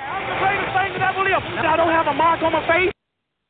[0.00, 1.46] I'm the greatest thing that ever lived.
[1.62, 2.90] I don't have a mark on my face.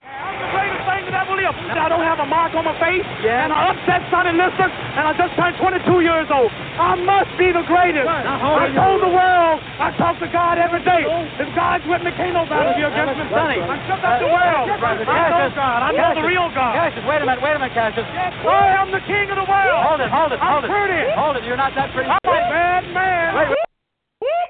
[0.04, 1.56] I'm the greatest thing that ever lived.
[1.74, 3.04] I don't have a mark on my face.
[3.24, 3.44] Yeah.
[3.48, 6.52] And I upset Sonny Liston, and I just turned 22 years old.
[6.74, 8.06] I must be the greatest.
[8.06, 9.58] I told the world.
[9.78, 11.06] I talk to God every day.
[11.38, 13.26] If God's with me, can't nobody be against me.
[13.30, 14.66] Sonny, I shook up the uh, world.
[14.70, 15.78] I know God.
[15.82, 16.72] I know the real God.
[16.74, 18.06] Cassius, wait a minute, wait a minute, Cassius.
[18.06, 19.80] I am the king of the world.
[19.86, 20.70] Hold it, hold it, Hold I'm it.
[20.70, 21.02] pretty.
[21.14, 22.10] Hold it, you're not that pretty.
[22.10, 23.34] I'm a bad man.
[23.38, 23.53] Wait, wait.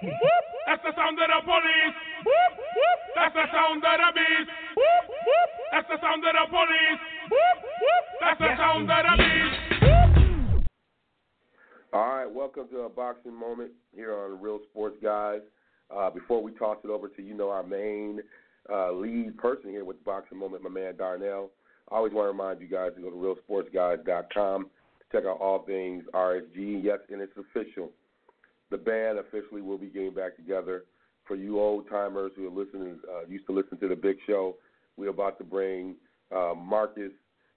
[0.02, 1.96] That's the sound of the police.
[3.14, 4.50] That's the sound of the beast.
[5.70, 7.00] That's the sound of the police.
[8.20, 10.68] That's the sound of the beast.
[11.92, 15.40] All right, welcome to a boxing moment here on Real Sports Guys.
[15.94, 18.20] Uh, before we toss it over to you know our main
[18.72, 21.50] uh, lead person here with the boxing moment, my man Darnell.
[21.92, 25.64] I always want to remind you guys to go to realsportsguys.com to check out all
[25.64, 26.82] things RSG.
[26.82, 27.90] Yes, and it's official.
[28.74, 30.82] The band officially will be getting back together.
[31.28, 34.56] For you old timers who are listening, uh, used to listen to the Big Show,
[34.96, 35.94] we're about to bring
[36.34, 37.12] uh, Marcus,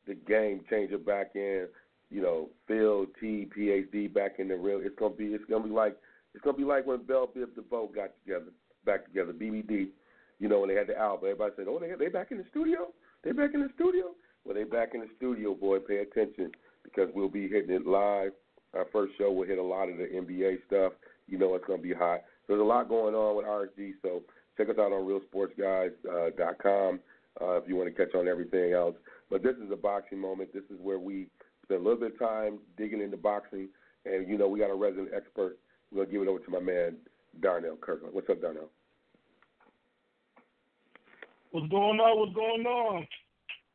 [0.05, 1.69] the game changer, back in.
[2.11, 4.79] You know, Phil T, PhD back in the real.
[4.79, 5.25] It's gonna be.
[5.25, 5.97] It's gonna be like.
[6.35, 8.51] It's gonna be like when Bell Biv DeVoe got together,
[8.85, 9.33] back together.
[9.33, 9.87] BBD.
[10.37, 12.45] You know, when they had the album, everybody said, "Oh, they they back in the
[12.51, 12.89] studio.
[13.23, 14.11] They back in the studio."
[14.45, 15.79] Well, they back in the studio, boy.
[15.79, 16.51] Pay attention
[16.83, 18.33] because we'll be hitting it live.
[18.75, 20.93] Our first show will hit a lot of the NBA stuff.
[21.27, 22.21] You know, it's gonna be hot.
[22.45, 23.93] So there's a lot going on with RSG.
[24.01, 24.23] So
[24.57, 26.99] check us out on RealSportsGuys.com
[27.41, 28.95] uh, if you want to catch on everything else.
[29.29, 30.53] But this is a boxing moment.
[30.53, 31.27] This is where we
[31.63, 33.69] spend a little bit of time digging into boxing,
[34.05, 35.57] and you know we got a resident expert.
[35.91, 36.97] We're gonna give it over to my man
[37.41, 38.13] Darnell Kirkland.
[38.13, 38.69] What's up, Darnell?
[41.51, 42.19] What's going on?
[42.19, 43.07] What's going on?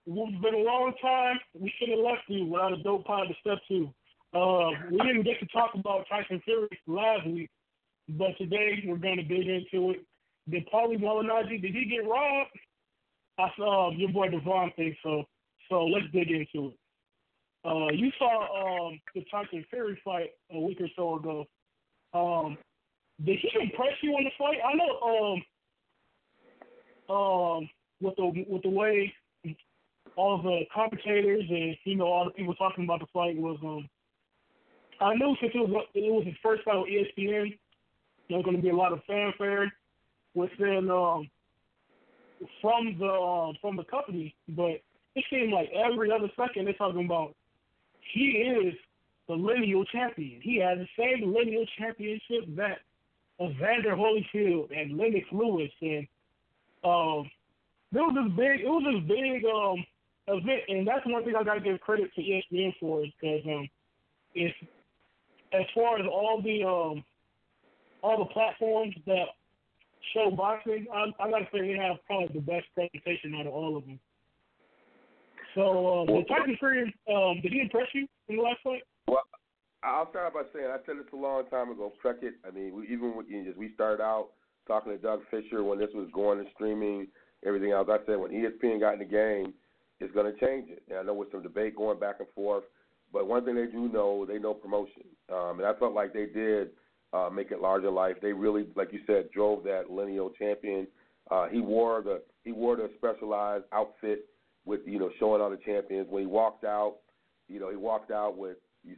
[0.05, 1.39] It's been a long time.
[1.59, 3.93] We should have left you without a dope pod to step to.
[4.35, 7.51] Uh, we didn't get to talk about Tyson Fury last week,
[8.09, 10.01] but today we're going to dig into it.
[10.51, 12.51] Did Paulie Malignaggi, did he get robbed?
[13.39, 15.25] I saw uh, your boy Devon think so.
[15.69, 16.79] So let's dig into it.
[17.65, 21.47] Uh, you saw um, the Tyson Fury fight a week or so ago.
[22.15, 22.59] Um,
[23.25, 24.59] did he impress you in the fight?
[24.67, 25.43] I know
[27.09, 29.13] um, um, with the with the way
[30.17, 33.89] all the commentators and you know all the people talking about the fight was um
[35.03, 37.59] I knew since it was it was his first fight on ESPN,
[38.29, 39.73] there was going to be a lot of fanfare
[40.35, 41.29] within um
[42.61, 44.81] from the um, from the company, but
[45.15, 47.35] it seemed like every other second they're talking about
[48.15, 48.75] he is
[49.29, 50.41] the lineal champion.
[50.43, 52.79] He has the same lineal championship that
[53.41, 56.07] Evander Holyfield and Lennox Lewis and
[56.85, 57.31] um
[57.93, 59.85] there was this big it was this big um
[60.29, 63.69] event and that's one thing I gotta give credit to ESPN for is because um
[64.35, 64.57] it's
[65.53, 67.05] as far as all the um
[68.03, 69.27] all the platforms that
[70.15, 73.77] show boxing, I, I gotta say they have probably the best presentation out of all
[73.77, 74.01] of them.
[75.55, 78.83] So, um, did Tyson Fury, um, did he impress you in the last fight?
[79.07, 79.23] Well,
[79.83, 81.93] I'll start by saying I said this a long time ago.
[82.03, 82.35] Check it.
[82.47, 84.29] I mean, we, even when you know, we started out
[84.67, 87.09] talking to Doug Fischer when this was going to streaming,
[87.45, 87.89] everything else.
[87.91, 89.53] I said when ESPN got in the game,
[90.01, 90.83] it's going to change it.
[90.89, 92.65] And I know with some debate going back and forth,
[93.13, 96.27] but one thing they do know, they know promotion, um, and I felt like they
[96.27, 96.71] did
[97.13, 98.17] uh, make it larger life.
[98.23, 100.87] They really, like you said, drove that lineal champion.
[101.31, 104.27] Uh, he wore the he wore the specialized outfit
[104.65, 106.07] with you know showing all the champions.
[106.11, 106.97] When he walked out,
[107.49, 108.57] you know he walked out with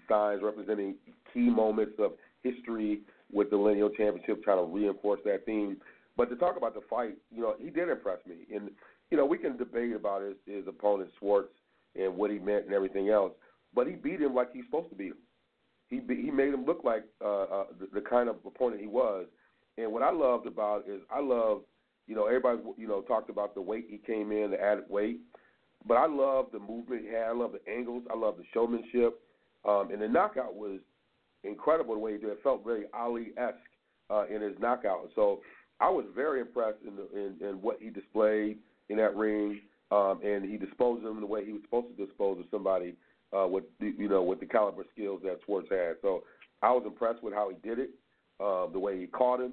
[0.09, 0.95] signs representing
[1.33, 2.13] key moments of
[2.43, 3.01] history
[3.33, 5.77] with the lineal championship, trying to reinforce that theme.
[6.17, 8.71] But to talk about the fight, you know he did impress me, and
[9.11, 11.47] you know we can debate about his, his opponent Schwarz
[11.97, 13.33] and what he meant and everything else.
[13.75, 15.19] But he beat him like he's supposed to beat him.
[15.89, 18.87] He be, he made him look like uh, uh, the, the kind of opponent he
[18.87, 19.27] was.
[19.77, 21.63] And what I loved about is I love,
[22.07, 25.21] you know, everybody you know talked about the weight he came in, the added weight,
[25.87, 27.25] but I love the movement he had.
[27.25, 28.05] I love the angles.
[28.11, 29.21] I love the showmanship,
[29.69, 30.81] um, and the knockout was
[31.43, 32.31] incredible the way he did.
[32.31, 33.57] It felt very Ali esque
[34.11, 35.11] uh, in his knockout.
[35.15, 35.41] So
[35.81, 39.61] I was very impressed in, the, in in what he displayed in that ring,
[39.91, 42.95] um, and he disposed of him the way he was supposed to dispose of somebody
[43.37, 45.97] uh, with the, you know with the caliber skills that Schwarz had.
[46.03, 46.25] So
[46.63, 47.91] I was impressed with how he did it,
[48.41, 49.53] uh, the way he caught him,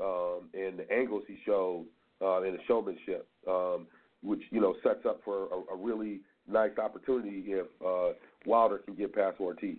[0.00, 1.86] um, and the angles he showed,
[2.20, 3.86] uh, and the showmanship, um,
[4.22, 8.14] which you know sets up for a, a really nice opportunity if uh,
[8.46, 9.76] Wilder can get past Ortiz.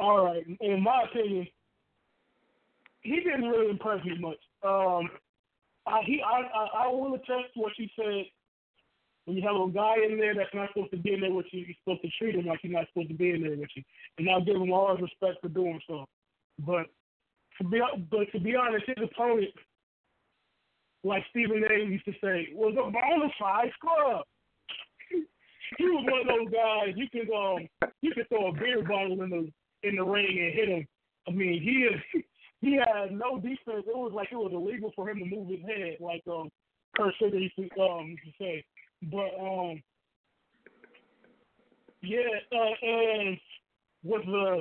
[0.00, 1.46] All right, in my opinion,
[3.02, 4.38] he didn't really impress me much.
[4.64, 5.08] Um,
[5.86, 8.24] I, he, I, I, I will attest to what you said.
[9.24, 11.46] When you have a guy in there that's not supposed to be in there with
[11.50, 13.70] you, you're supposed to treat him like he's not supposed to be in there with
[13.74, 13.82] you,
[14.18, 16.04] and I'll give him all his respect for doing so.
[16.58, 16.86] But
[17.58, 17.80] to be,
[18.10, 19.50] but to be honest, his opponent,
[21.04, 21.84] like Stephen A.
[21.84, 24.24] used to say, was a bona fide scrub.
[25.78, 27.68] he was one of those guys you could um
[28.02, 30.86] you could throw a beer bottle in the in the ring and hit him.
[31.28, 32.24] I mean, he is
[32.60, 33.84] he had no defense.
[33.86, 36.50] It was like it was illegal for him to move his head, like um
[36.96, 38.64] Bert Sugar used to um used to say.
[39.10, 39.82] But um
[42.02, 42.20] yeah,
[42.52, 43.38] uh, and
[44.02, 44.60] with the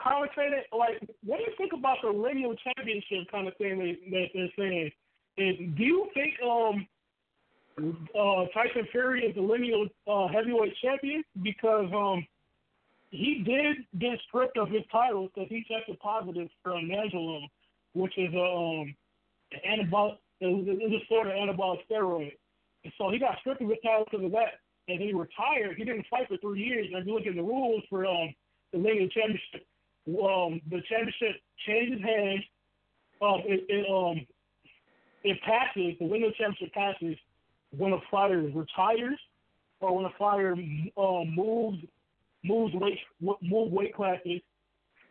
[0.00, 4.48] commentator, like, what do you think about the lineal championship kind of thing that, they're
[4.56, 4.90] saying?
[5.36, 6.86] And do you think um
[8.14, 12.26] uh Tyson Fury is the lineal uh, heavyweight champion because um
[13.10, 17.48] he did get stripped of his titles because he tested positive for nandrolone,
[17.92, 18.94] which is a um,
[19.52, 22.32] an anabolic, it's a sort of anabolic steroid.
[22.98, 24.60] So he got his titles because of that.
[24.86, 25.76] And he retired.
[25.76, 26.88] He didn't fight for three years.
[26.92, 28.34] And if you look at the rules for um,
[28.72, 29.66] the Lineal Championship,
[30.06, 32.44] um, the championship changes hands.
[33.22, 34.26] Um, it, it um,
[35.22, 35.94] it passes.
[35.98, 37.16] The Lineal Championship passes
[37.70, 39.18] when a fighter retires
[39.80, 41.78] or when a fighter um, moves
[42.44, 44.42] moves weight move weight classes,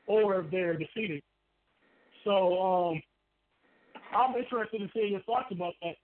[0.06, 1.24] or if they're defeated.
[2.24, 3.02] So um,
[4.16, 5.96] I'm interested in seeing your thoughts about that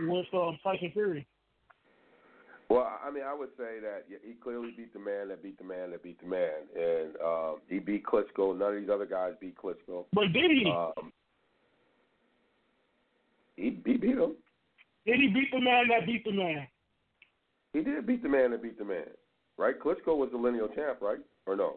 [0.00, 1.26] with um, Tyson Fury.
[2.68, 5.64] Well, I mean, I would say that he clearly beat the man that beat the
[5.64, 8.58] man that beat the man, and um, he beat Klitschko.
[8.58, 10.04] None of these other guys beat Klitschko.
[10.12, 10.70] But did he?
[10.70, 11.12] Um,
[13.56, 14.36] he, he beat him.
[15.06, 16.68] Did he beat the man that beat the man?
[17.72, 19.06] He did beat the man that beat the man
[19.58, 19.78] right?
[19.78, 21.18] Klitschko was the lineal champ, right?
[21.46, 21.76] Or no?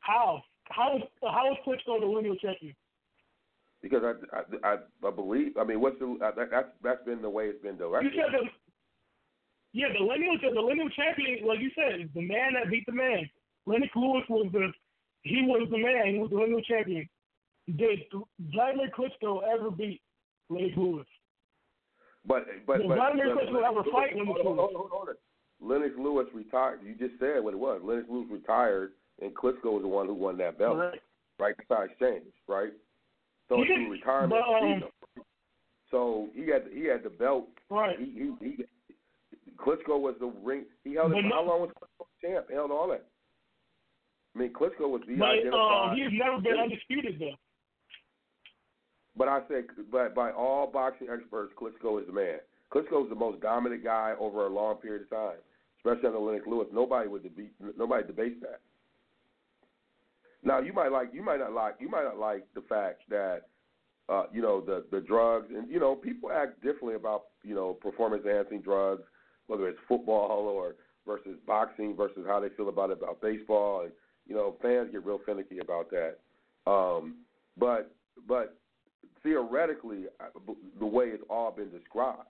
[0.00, 0.42] How?
[0.70, 2.74] How is how is Klitschko the lineal champion?
[3.82, 4.76] Because I, I, I,
[5.06, 5.56] I believe.
[5.56, 8.12] I mean, what's the uh, that, that's that's been the way it's been directed.
[8.12, 8.48] You said the,
[9.72, 13.28] yeah, the lineal the lineal champion, like you said, the man that beat the man.
[13.66, 14.72] Lennox Lewis was the
[15.22, 16.14] he was the man.
[16.14, 17.08] He was the lineal champion.
[17.76, 18.00] Did
[18.52, 20.00] Vladimir Klitschko ever beat
[20.48, 21.06] Lennox Lewis?
[22.26, 24.58] But but, Did but Vladimir but, Klitschko ever fight Lennox Lewis?
[24.58, 25.08] Hold, hold, hold,
[25.60, 26.80] Lennox Lewis retired.
[26.82, 27.80] You just said what it was.
[27.84, 28.92] Lennox Lewis retired,
[29.22, 30.78] and Klitschko was the one who won that belt.
[30.78, 31.00] Right.
[31.38, 32.72] Right, that's exchange, right?
[33.48, 34.82] So he through retirement, um,
[35.90, 37.48] so he had he had the belt.
[37.70, 37.98] Right.
[37.98, 38.64] He, he, he
[39.56, 40.64] Klitschko was the ring.
[40.84, 41.24] He held it.
[41.32, 42.46] How long was Klitschko champ?
[42.48, 43.06] He held all that.
[44.36, 45.90] I mean, Klitschko was the But identified.
[45.90, 47.36] uh, he's never been undisputed though.
[49.16, 52.38] But I said, but by all boxing experts, Klitschko is the man.
[52.72, 55.38] Klitschko is the most dominant guy over a long period of time,
[55.78, 56.68] especially under Lennox Lewis.
[56.72, 58.60] Nobody would debate, nobody debates that.
[60.48, 63.42] Now you might like, you might not like, you might not like the fact that,
[64.08, 67.74] uh, you know, the the drugs and you know people act differently about you know
[67.74, 69.02] performance enhancing drugs,
[69.48, 73.92] whether it's football or versus boxing versus how they feel about it about baseball, and
[74.26, 76.16] you know fans get real finicky about that.
[76.66, 77.16] Um,
[77.58, 77.92] but
[78.26, 78.56] but
[79.22, 80.06] theoretically,
[80.78, 82.22] the way it's all been described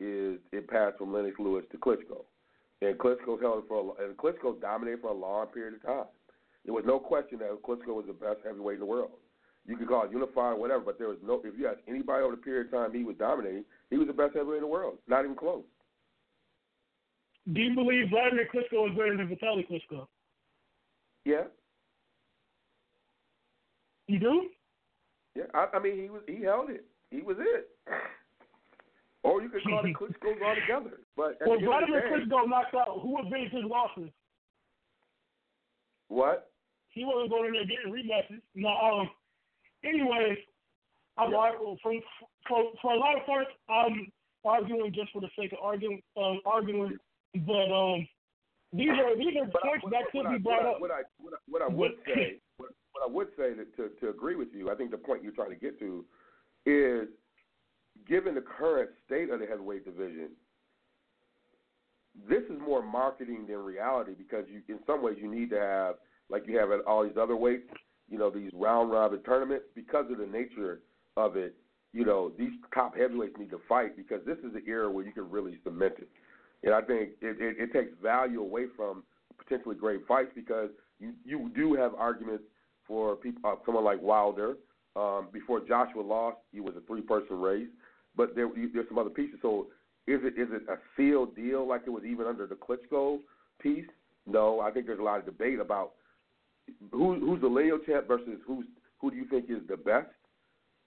[0.00, 2.24] is it passed from Lennox Lewis to Klitschko,
[2.82, 6.06] and Klitschko held for a, and Klitschko dominated for a long period of time.
[6.64, 9.10] There was no question that Klitschko was the best heavyweight in the world.
[9.66, 11.40] You could call it unified, whatever, but there was no.
[11.44, 14.12] If you ask anybody over the period of time he was dominating, he was the
[14.12, 14.98] best heavyweight in the world.
[15.08, 15.64] Not even close.
[17.52, 20.06] Do you believe Vladimir Klitschko is better than Vitaly Klitschko?
[21.24, 21.44] Yeah,
[24.06, 24.48] You do?
[25.34, 25.44] yeah.
[25.54, 26.84] I, I mean, he was he held it.
[27.10, 27.68] He was it.
[29.22, 30.98] Or you could call it Klitschko's altogether.
[31.16, 33.00] But Well, Vladimir day, Klitschko knocked out.
[33.02, 34.10] Who avenged his losses?
[36.08, 36.50] what?
[36.94, 38.40] He wasn't going in there getting rematches.
[38.54, 38.68] No.
[38.68, 39.10] Um.
[39.84, 40.38] Anyways,
[41.18, 41.36] I'm Yeah.
[41.38, 41.92] arguing for,
[42.48, 43.50] for for a lot of parts.
[43.68, 44.10] I'm
[44.44, 46.02] arguing just for the sake of arguing.
[46.16, 46.98] Um, arguing,
[47.34, 48.06] but um,
[48.72, 50.80] these are these are points that could be brought up.
[50.80, 53.94] What I, what I, what I would say, what, what I would say to, to
[54.00, 56.04] to agree with you, I think the point you're trying to get to
[56.66, 57.08] is,
[58.08, 60.30] given the current state of the heavyweight division,
[62.28, 65.96] this is more marketing than reality because you, in some ways, you need to have
[66.30, 67.68] like you have at all these other weights,
[68.08, 70.80] you know, these round robin tournaments because of the nature
[71.16, 71.54] of it.
[71.92, 75.12] You know, these top heavyweights need to fight because this is the era where you
[75.12, 76.08] can really cement it.
[76.64, 79.04] And I think it, it, it takes value away from
[79.38, 82.44] potentially great fights because you, you do have arguments
[82.86, 84.56] for people, uh, someone like Wilder.
[84.96, 87.68] Um, before Joshua lost, he was a three-person race,
[88.16, 89.38] but there there's some other pieces.
[89.42, 89.66] So
[90.06, 93.18] is it is it a sealed deal like it was even under the Klitschko
[93.60, 93.86] piece?
[94.26, 95.92] No, I think there's a lot of debate about
[96.90, 98.66] who, who's the lineal champ versus who's
[99.00, 100.08] who do you think is the best.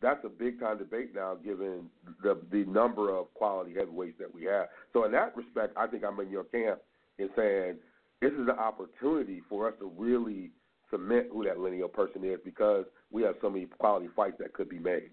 [0.01, 1.89] That's a big time debate now, given
[2.23, 4.67] the the number of quality heavyweights that we have.
[4.93, 6.79] So in that respect, I think I'm in your camp
[7.17, 7.77] in saying
[8.21, 10.51] this is an opportunity for us to really
[10.89, 14.69] cement who that lineal person is because we have so many quality fights that could
[14.69, 15.09] be made.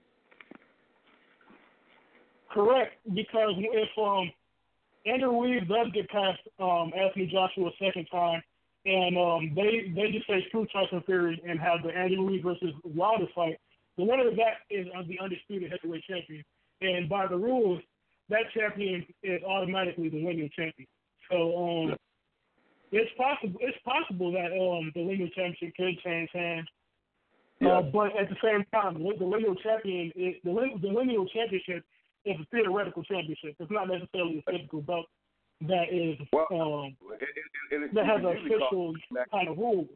[2.51, 4.31] Correct, because if um,
[5.07, 8.43] Andrew Ruiz does get past um, Anthony Joshua a second time,
[8.87, 12.75] and um, they they just say screw Tyson Fury and have the Andrew Ruiz versus
[12.85, 13.59] Wilder fight,
[13.97, 16.45] the winner of that is the undisputed heavyweight champion,
[16.81, 17.81] and by the rules,
[18.29, 20.87] that champion is automatically the lineal champion.
[21.31, 21.97] So um,
[22.93, 26.69] it's possible it's possible that um, the lineal championship could change hands.
[27.63, 27.79] Uh, yeah.
[27.79, 31.85] Uh, but at the same time, the lineal champion, is, the, the lineal championship
[32.25, 33.55] is a theoretical championship.
[33.59, 35.07] It's not necessarily a physical belt
[35.69, 37.29] that is well, um, it,
[37.71, 38.95] it, it, that has an official
[39.31, 39.87] kind of rule.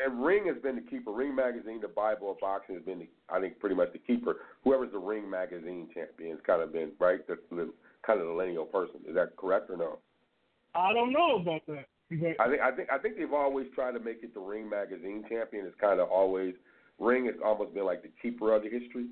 [0.00, 1.12] And Ring has been the keeper.
[1.12, 4.36] Ring Magazine, the Bible of boxing, has been, the, I think, pretty much the keeper.
[4.64, 7.72] Whoever's the Ring Magazine champion has kind of been right, the, the
[8.06, 9.00] kind of the lineal person.
[9.08, 9.98] Is that correct or no?
[10.74, 11.86] I don't know about that.
[12.40, 15.24] I think I think I think they've always tried to make it the Ring Magazine
[15.28, 15.64] champion.
[15.64, 16.54] It's kind of always
[16.98, 19.06] Ring has almost been like the keeper of the history.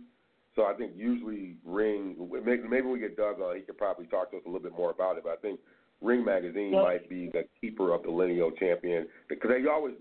[0.56, 4.36] So I think usually Ring, maybe we get Doug on, he could probably talk to
[4.36, 5.24] us a little bit more about it.
[5.24, 5.60] But I think
[6.02, 6.82] Ring Magazine yep.
[6.82, 9.94] might be the keeper of the lineal champion because they always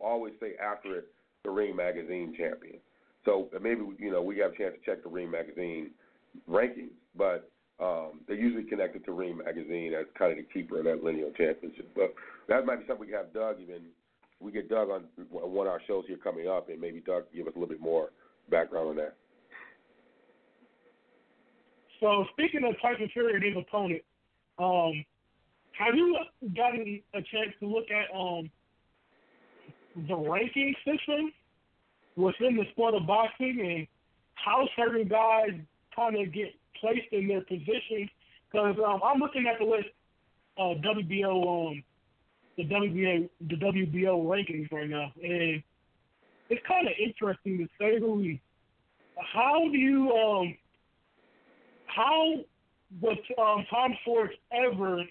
[0.00, 1.08] always say after it
[1.44, 2.78] the Ring Magazine champion.
[3.24, 5.90] So maybe you know we have a chance to check the Ring Magazine
[6.50, 10.84] rankings, but um, they're usually connected to Ring Magazine as kind of the keeper of
[10.84, 11.88] that lineal championship.
[11.94, 12.14] But
[12.48, 13.82] that might be something we can have Doug even.
[14.40, 17.46] We get Doug on one of our shows here coming up, and maybe Doug give
[17.46, 18.10] us a little bit more
[18.50, 19.16] background on that.
[22.00, 24.02] So speaking of Tyson Fury and his opponent,
[24.58, 25.04] um,
[25.78, 26.16] have you
[26.56, 28.50] gotten a chance to look at um,
[30.08, 31.32] the ranking system
[32.16, 33.86] within the sport of boxing and
[34.34, 35.50] how certain guys
[35.94, 38.08] kind of get placed in their positions?
[38.50, 39.88] Because um, I'm looking at the list
[40.58, 41.82] of WBO, um,
[42.56, 45.62] the WBA, the WBO rankings right now, and
[46.50, 48.42] it's kind of interesting to say the least.
[49.32, 50.56] How do you um,
[51.86, 52.34] how
[53.00, 55.02] was um, Tom Schwarz ever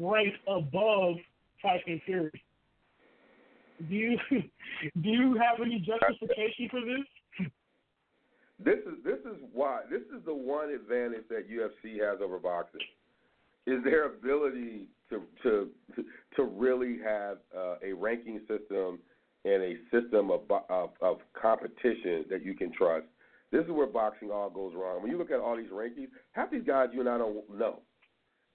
[0.00, 1.16] ranked above
[1.62, 2.42] Tyson Fury?
[3.88, 7.48] Do you do you have any justification for this?
[8.64, 12.80] This is this is why this is the one advantage that UFC has over boxing
[13.66, 15.70] is their ability to to
[16.36, 19.00] to really have uh, a ranking system
[19.44, 23.06] and a system of, of of competition that you can trust
[23.54, 25.00] this is where boxing all goes wrong.
[25.00, 27.82] When you look at all these rankings, half these guys you and I don't know.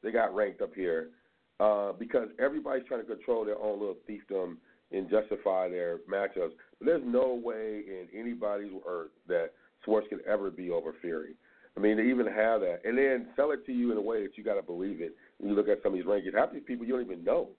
[0.04, 1.12] They got ranked up here
[1.60, 4.58] uh, because everybody's trying to control their own little fiefdom
[4.92, 6.52] and justify their matchups.
[6.80, 9.52] But there's no way in anybody's earth that
[9.84, 11.36] Schwarz could ever be over Fury.
[11.78, 14.24] I mean, to even have that, and then sell it to you in a way
[14.24, 15.16] that you got to believe it.
[15.38, 17.50] When you look at some of these rankings, half these people you don't even know,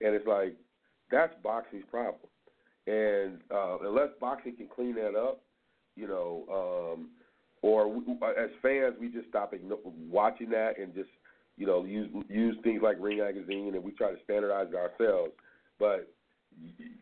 [0.00, 0.56] and it's like
[1.10, 2.28] that's boxing's problem.
[2.86, 5.42] And uh, unless boxing can clean that up,
[5.96, 7.10] you know, um,
[7.60, 8.02] or we,
[8.38, 9.52] as fans, we just stop
[10.10, 11.10] watching that and just,
[11.58, 15.32] you know, use use things like Ring Magazine and we try to standardize it ourselves.
[15.78, 16.08] But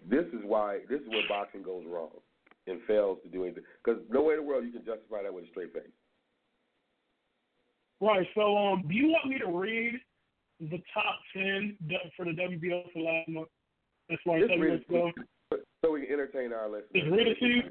[0.08, 2.10] this is why this is where boxing goes wrong
[2.66, 5.32] and fails to do anything because no way in the world you can justify that
[5.32, 5.82] with a straight face.
[8.00, 8.26] Right.
[8.34, 10.00] So, um, do you want me to read
[10.60, 11.76] the top ten
[12.16, 13.48] for the WBO for last month
[14.10, 15.12] as far as heavyweights go?
[15.84, 16.90] So we can entertain our listeners.
[16.94, 17.62] Just read it to you.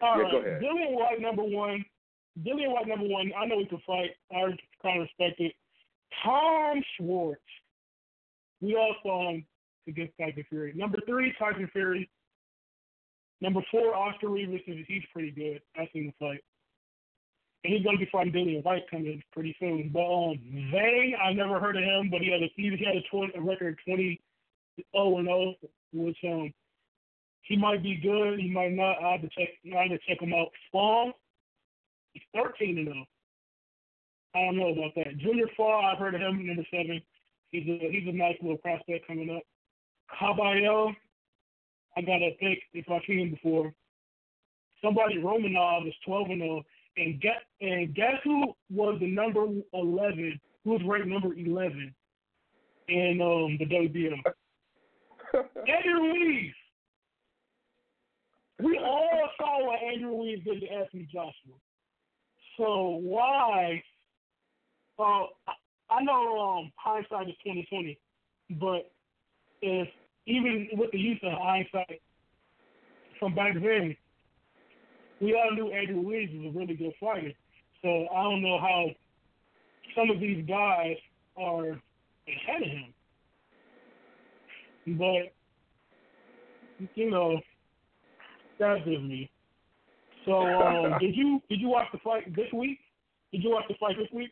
[0.00, 0.32] All yeah, right.
[0.32, 0.62] Go ahead.
[0.62, 1.84] Dillian Whyte number one.
[2.40, 3.30] Dillian Whyte number one.
[3.36, 4.10] I know he can fight.
[4.32, 5.52] I kind of respect it.
[6.24, 7.38] Tom Schwarz.
[8.60, 9.46] We all saw him
[9.86, 10.72] against Tyson Fury.
[10.74, 12.08] Number three, Tyson Fury.
[13.40, 14.60] Number four, Oscar Rivas.
[14.66, 15.60] He's pretty good.
[15.78, 16.42] I've seen him fight.
[17.64, 19.90] And he's going to be fighting Dillian Whyte coming pretty soon.
[19.92, 20.38] But um,
[20.72, 23.40] Zhang, I never heard of him, but he had a he had a, 20, a
[23.40, 24.20] record 20
[24.94, 25.54] 0 and 0,
[25.92, 26.52] which um
[27.42, 28.38] he might be good.
[28.38, 29.02] He might not.
[29.02, 29.48] I have to check.
[29.74, 30.48] I have to check him out.
[30.68, 31.12] Spawn,
[32.12, 33.06] he's thirteen and zero.
[34.34, 35.18] I don't know about that.
[35.18, 36.46] Junior Fa, I've heard of him.
[36.46, 37.00] Number seven.
[37.50, 39.42] He's a he's a nice little prospect coming up.
[40.18, 40.94] Caballero,
[41.96, 43.72] I gotta think if I've seen him before.
[44.82, 46.62] Somebody Romanov is twelve and zero.
[46.96, 50.38] And get and guess who was the number eleven?
[50.64, 51.94] Who was ranked number eleven
[52.88, 54.22] in um, the WBM.
[55.34, 56.54] Andy Ruiz.
[58.60, 61.54] We all saw what Andrew Ruiz did to Anthony Joshua.
[62.56, 63.82] So why?
[64.98, 65.26] Uh,
[65.90, 67.98] I know um, hindsight is twenty twenty,
[68.60, 68.90] but
[69.62, 69.88] if
[70.26, 72.00] even with the use of hindsight
[73.18, 73.96] from back then,
[75.20, 77.32] we all knew Andrew Ruiz was a really good fighter.
[77.82, 78.86] So I don't know how
[79.96, 80.96] some of these guys
[81.36, 82.94] are ahead of him.
[84.98, 85.32] But
[86.94, 87.40] you know,
[88.58, 89.30] that's just me.
[90.24, 92.78] So um, did you did you watch the fight this week?
[93.32, 94.30] Did you watch the fight this week?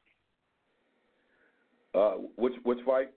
[1.96, 3.10] Uh, which which fight?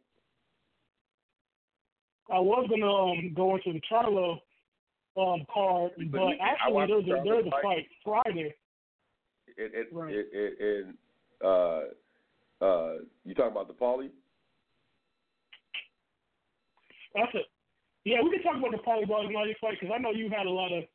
[2.31, 4.39] I was gonna um, go into the Charlo
[5.17, 8.55] um, card, but, but actually there's a there's a fight Friday.
[9.57, 10.13] It it right.
[10.13, 10.95] it, it, it
[11.43, 12.93] uh uh
[13.25, 14.11] you talking about the Paulie?
[17.15, 17.47] That's it.
[18.05, 20.49] Yeah, we can talk about the Paulie Malignaggi fight because I know you had a
[20.49, 20.85] lot of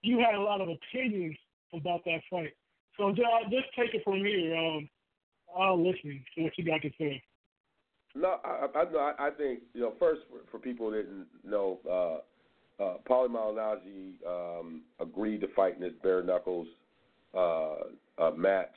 [0.00, 1.36] you had a lot of opinions
[1.74, 2.54] about that fight.
[2.96, 4.56] So just, just take it from here.
[4.56, 4.88] Um,
[5.58, 7.22] I'll listen to what you got to say.
[8.14, 9.92] No, I, I, I think you know.
[9.98, 12.96] First, for, for people that didn't know, uh, uh,
[14.26, 16.68] um, agreed to fight in this bare knuckles
[17.36, 17.74] uh,
[18.18, 18.74] uh, match,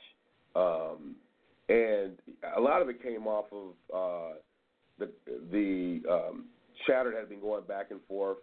[0.56, 1.14] um,
[1.68, 2.18] and
[2.56, 4.34] a lot of it came off of uh,
[4.98, 5.08] the
[5.52, 6.46] the um,
[6.86, 8.38] chatter that had been going back and forth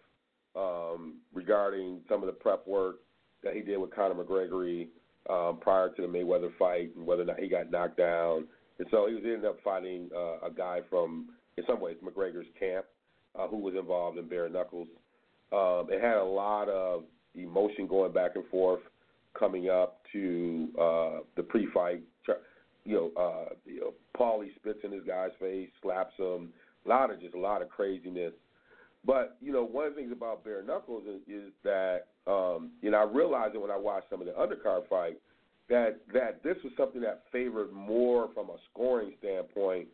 [0.55, 2.97] um, regarding some of the prep work
[3.43, 4.87] that he did with Conor McGregor
[5.29, 8.45] um, prior to the Mayweather fight and whether or not he got knocked down.
[8.79, 12.47] And so he was ended up fighting uh, a guy from, in some ways, McGregor's
[12.59, 12.85] camp,
[13.37, 14.87] uh, who was involved in bare knuckles.
[15.51, 17.03] Um, it had a lot of
[17.35, 18.81] emotion going back and forth
[19.37, 22.01] coming up to uh, the pre-fight.
[22.87, 26.53] You know, uh, you know, Paulie spits in this guy's face, slaps him.
[26.85, 28.33] A lot of just a lot of craziness.
[29.05, 32.91] But you know, one of the things about bare knuckles is, is that um, you
[32.91, 35.17] know I realized it when I watched some of the undercard fight
[35.69, 39.87] that that this was something that favored more from a scoring standpoint,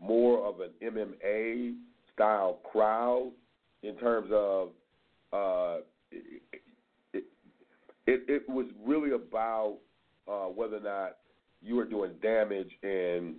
[0.00, 1.74] more of an MMA
[2.14, 3.32] style crowd
[3.82, 4.68] in terms of
[5.32, 5.76] uh,
[6.10, 7.24] it,
[8.06, 9.78] it, it, was really about
[10.28, 11.16] uh, whether or not
[11.62, 13.36] you were doing damage and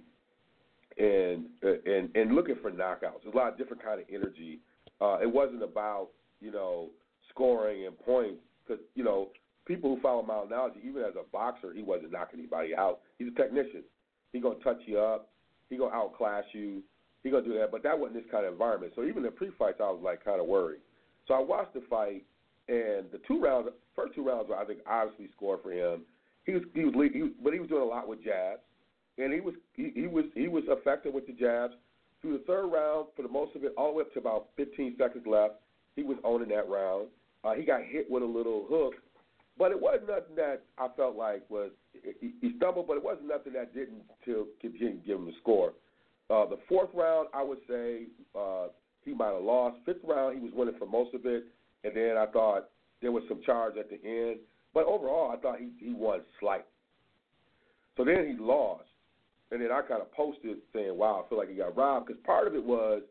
[0.98, 3.22] and and and looking for knockouts.
[3.24, 4.60] There's a lot of different kind of energy
[5.04, 6.10] uh, it wasn't about
[6.40, 6.90] you know
[7.30, 9.30] scoring and points because you know
[9.66, 13.00] people who follow Malignaggi, even as a boxer, he wasn't knocking anybody out.
[13.18, 13.84] He's a technician.
[14.32, 15.30] He gonna touch you up.
[15.70, 16.82] He gonna outclass you.
[17.24, 17.72] He gonna do that.
[17.72, 18.94] But that wasn't this kind of environment.
[18.96, 20.82] So even in pre-fights, I was like kind of worried.
[21.28, 22.24] So I watched the fight,
[22.68, 26.02] and the two rounds, first two rounds, were, I think obviously scored for him.
[26.46, 28.62] He was he was, he was but he was doing a lot with jabs,
[29.18, 31.74] and he was he, he was he was effective with the jabs.
[32.22, 34.48] Through the third round, for the most of it, all the way up to about
[34.56, 35.56] 15 seconds left,
[35.98, 37.08] he was owning that round.
[37.44, 38.94] Uh, he got hit with a little hook,
[39.58, 41.72] but it wasn't nothing that I felt like was
[42.20, 45.74] he, he stumbled, but it wasn't nothing that didn't to to give him the score.
[46.30, 48.04] Uh, the fourth round, I would say
[48.38, 48.68] uh,
[49.06, 49.78] he might have lost.
[49.86, 51.46] Fifth round, he was winning for most of it,
[51.84, 52.70] and then I thought
[53.02, 54.38] there was some charge at the end.
[54.74, 56.66] But overall, I thought he he won slight.
[57.98, 58.86] So then he lost.
[59.52, 62.22] And then I kind of posted saying, "Wow, I feel like he got robbed." Because
[62.24, 63.04] part of it was,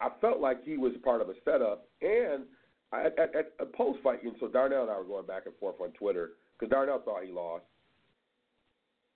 [0.00, 2.44] I felt like he was part of a setup, and
[2.92, 5.54] at, at, at a post fight, and so Darnell and I were going back and
[5.56, 7.64] forth on Twitter because Darnell thought he lost,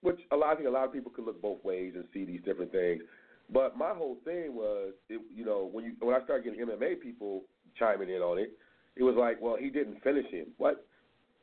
[0.02, 2.24] which a lot, I think a lot of people could look both ways and see
[2.24, 3.02] these different things.
[3.52, 7.00] But my whole thing was, it, you know, when you when I started getting MMA
[7.00, 7.42] people
[7.78, 8.52] chiming in on it,
[8.96, 10.46] it was like, well, he didn't finish him.
[10.56, 10.84] What?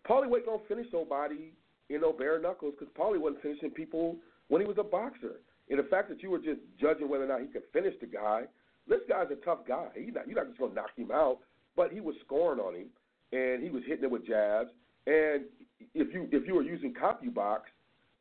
[0.08, 1.54] Paulie wasn't gonna finish nobody
[1.90, 4.18] in no bare knuckles because Paulie wasn't finishing people
[4.50, 5.40] when he was a boxer.
[5.70, 8.08] And the fact that you were just judging whether or not he could finish the
[8.08, 8.44] guy,
[8.88, 9.88] this guy's a tough guy.
[9.96, 11.40] He's not, you're not just to knock him out,
[11.76, 12.88] but he was scoring on him,
[13.32, 14.70] and he was hitting him with jabs.
[15.08, 15.46] And
[15.94, 17.62] if you if you were using CompuBox,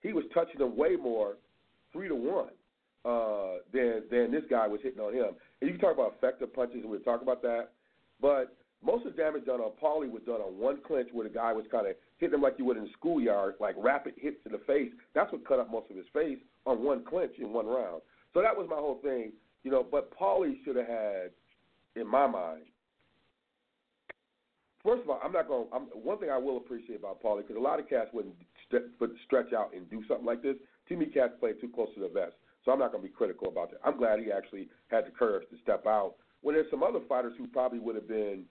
[0.01, 1.37] he was touching him way more,
[1.93, 2.51] three to one,
[3.05, 5.35] uh, than than this guy was hitting on him.
[5.61, 7.71] And you can talk about effective punches, and we'll talk about that.
[8.21, 11.35] But most of the damage done on Paulie was done on one clinch where the
[11.35, 14.37] guy was kind of hitting him like you would in the schoolyard, like rapid hits
[14.45, 14.91] to the face.
[15.15, 18.03] That's what cut up most of his face on one clinch in one round.
[18.35, 19.87] So that was my whole thing, you know.
[19.89, 21.31] But Paulie should have had,
[21.95, 22.63] in my mind,
[24.85, 25.67] first of all, I'm not going.
[25.73, 28.35] I'm one thing I will appreciate about Paulie because a lot of cats wouldn't
[28.69, 28.85] st-
[29.25, 30.57] stretch out and do something like this.
[30.89, 33.15] Too many cats play too close to the vest, so I'm not going to be
[33.15, 33.81] critical about that.
[33.85, 36.15] I'm glad he actually had the courage to step out.
[36.43, 38.45] When there's some other fighters who probably would have been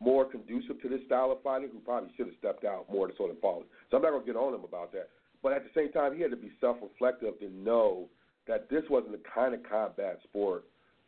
[0.00, 3.16] more conducive to this style of fighting, who probably should have stepped out more to
[3.16, 3.64] sort of Paulie.
[3.90, 5.08] So I'm not going to get on him about that.
[5.42, 8.08] But at the same time, he had to be self-reflective to know
[8.46, 10.64] that this wasn't the kind of combat sport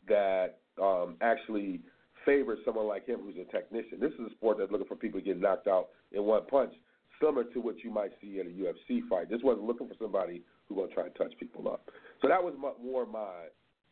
[0.08, 1.80] that um, actually
[2.24, 4.00] favors someone like him who's a technician.
[4.00, 6.72] This is a sport that's looking for people to get knocked out in one punch,
[7.20, 9.30] similar to what you might see in a UFC fight.
[9.30, 11.88] This wasn't looking for somebody who's going to try and touch people up.
[12.22, 13.48] So that was my, more my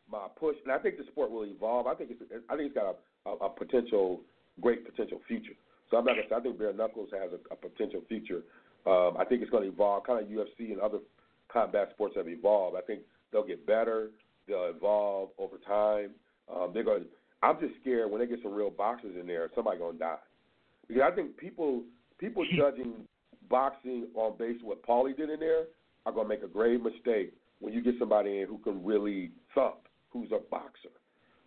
[0.09, 1.85] my push, and I think the sport will evolve.
[1.85, 4.21] I think it's I think it's got a, a, a potential
[4.61, 5.53] great potential future.
[5.89, 8.43] So I'm not gonna say I think bare knuckles has a, a potential future.
[8.87, 10.99] Um, I think it's going to evolve, kind of UFC and other
[11.51, 12.77] combat sports have evolved.
[12.77, 14.11] I think they'll get better.
[14.47, 16.11] They'll evolve over time.
[16.53, 17.05] Um, they're going.
[17.43, 20.17] I'm just scared when they get some real boxers in there, somebody gonna die.
[20.87, 21.83] Because I think people
[22.17, 22.93] people judging
[23.49, 25.65] boxing on base what Paulie did in there
[26.05, 29.87] are gonna make a grave mistake when you get somebody in who can really thump,
[30.09, 30.89] who's a boxer.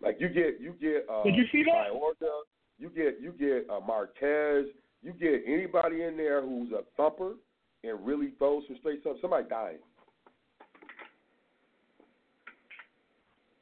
[0.01, 1.91] Like you get you get uh Did you see that?
[1.93, 2.41] Mayorga,
[2.79, 4.67] you get you get uh, Marquez,
[5.01, 7.33] you get anybody in there who's a thumper
[7.83, 9.77] and really throws some straight stuff, somebody dying.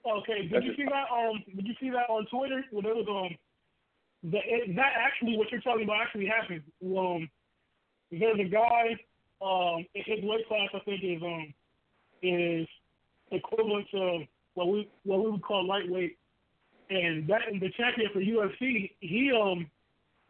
[0.05, 1.05] Okay, did you see that?
[1.11, 2.63] Um, did you see that on Twitter?
[2.71, 6.63] When it was um, the, it, that actually what you're talking about actually happened.
[6.83, 7.29] Um,
[8.11, 8.97] there's a guy
[9.41, 11.53] um his weight class I think is um
[12.21, 12.67] is
[13.31, 14.23] equivalent to
[14.55, 16.17] what we what we would call lightweight,
[16.89, 19.69] and that the champion for UFC he um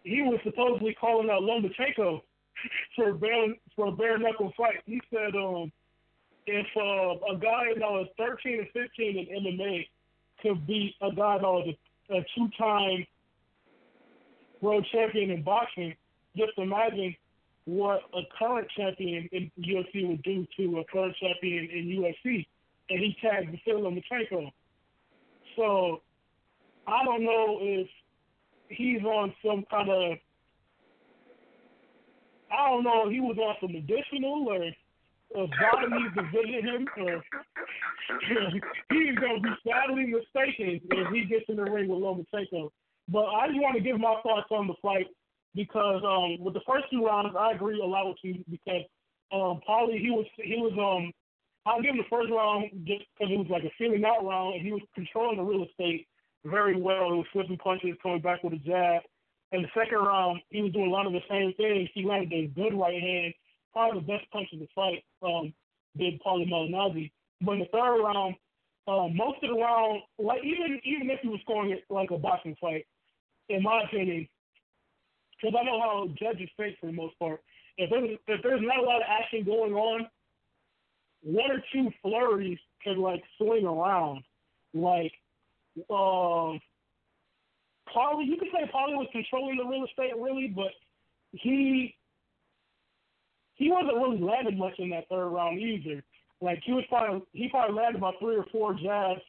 [0.03, 2.21] he was supposedly calling out Lomachenko
[2.95, 4.81] for a bare for a bare knuckle fight.
[4.85, 5.71] He said um
[6.49, 9.87] if uh, a guy that was 13 and 15 in MMA
[10.41, 11.75] could beat a guy that was
[12.09, 13.05] a, a two-time
[14.61, 15.95] world champion in boxing,
[16.35, 17.15] just imagine
[17.65, 22.45] what a current champion in UFC would do to a current champion in UFC.
[22.89, 24.51] And he tagged Vasily Lomachenko.
[25.55, 26.01] So
[26.87, 27.87] I don't know if
[28.69, 30.17] he's on some kind of
[32.51, 34.71] I don't know if he was on some medicinal or
[35.31, 36.87] if God needs to visit him
[38.89, 42.69] he's gonna be sadly mistaken if he gets in the ring with Lomachenko.
[43.07, 45.07] But I just want to give my thoughts on the fight
[45.55, 48.83] because um with the first two rounds I agree a lot with you because
[49.31, 51.11] um Paulie he was he was um
[51.65, 54.55] I'll give him the first round just because it was like a feeling out round
[54.55, 56.07] and he was controlling the real estate
[56.45, 57.11] very well.
[57.11, 59.03] He was flipping punches, coming back with a jab.
[59.51, 61.89] And the second round, he was doing a lot of the same things.
[61.93, 63.33] He landed a good right hand,
[63.73, 65.53] probably the best punch of the fight, um,
[65.97, 67.11] did Paulie Malignaggi.
[67.41, 68.35] But in the third round,
[68.87, 72.17] um, most of the round, like even even if he was scoring it like a
[72.17, 72.85] boxing fight,
[73.49, 74.27] in my opinion,
[75.35, 77.41] because I know how judges think for the most part.
[77.77, 80.07] If there's if there's not a lot of action going on,
[81.21, 84.23] one or two flurries can like swing around.
[84.73, 85.13] Like
[85.89, 86.59] um
[87.95, 90.71] Paulie you could say Paulie was controlling the real estate really, but
[91.31, 91.95] he
[93.59, 96.01] he wasn't really landing much in that third round either.
[96.41, 99.21] Like he was probably he probably landed about three or four jabs,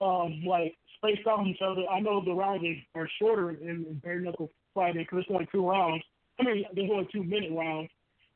[0.00, 1.82] um, like spaced out each other.
[1.90, 5.68] I know the rounds are, shorter in, in bare knuckle fighting because there's only two
[5.68, 6.04] rounds.
[6.38, 7.90] I mean, there's only two minute rounds,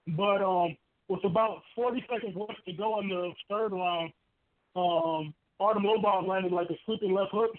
[0.09, 0.77] but um,
[1.09, 4.13] with about 40 seconds left to go in the third round,
[4.75, 7.53] um, Artem Lobov landed like a sweeping left hook,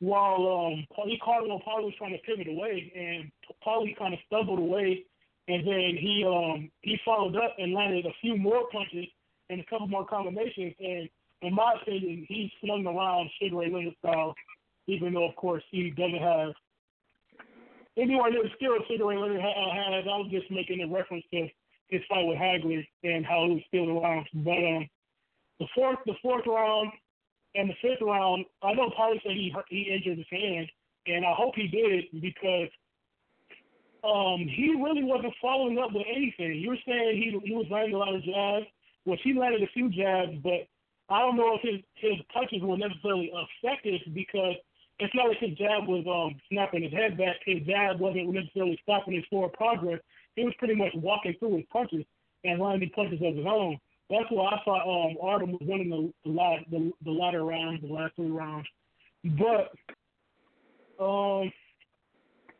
[0.00, 3.30] while um, he caught Paulie was trying to pivot away, and
[3.64, 5.04] Paulie kind of stumbled away
[5.48, 9.06] and then he um he followed up and landed a few more punches
[9.50, 10.74] and a couple more combinations.
[10.78, 11.08] And
[11.42, 14.34] in my opinion, he swung around Sugar Ray Leonard style,
[14.86, 16.52] even though of course he doesn't have
[17.96, 20.04] anywhere near the skill Sugar Ray Leonard has.
[20.06, 21.48] I was just making a reference to
[21.88, 24.26] his fight with Hagler and how he was still around.
[24.32, 24.88] But um,
[25.58, 26.92] the fourth the fourth round
[27.54, 30.70] and the fifth round, I know Paulie said he he injured his hand,
[31.06, 32.68] and I hope he did because
[34.04, 36.58] um, he really wasn't following up with anything.
[36.58, 38.66] You were saying he he was landing a lot of jabs,
[39.04, 40.66] which he landed a few jabs, but
[41.08, 44.56] I don't know if his his punches were necessarily effective because
[44.98, 47.36] it's not like his jab was um snapping his head back.
[47.44, 50.00] His jab wasn't necessarily stopping his forward progress.
[50.36, 52.04] He was pretty much walking through his punches
[52.44, 53.78] and landing punches of his own.
[54.10, 57.92] That's why I thought um Artem was winning the the, the, the latter rounds, the
[57.92, 58.66] last three rounds.
[59.24, 59.70] But
[60.98, 61.52] um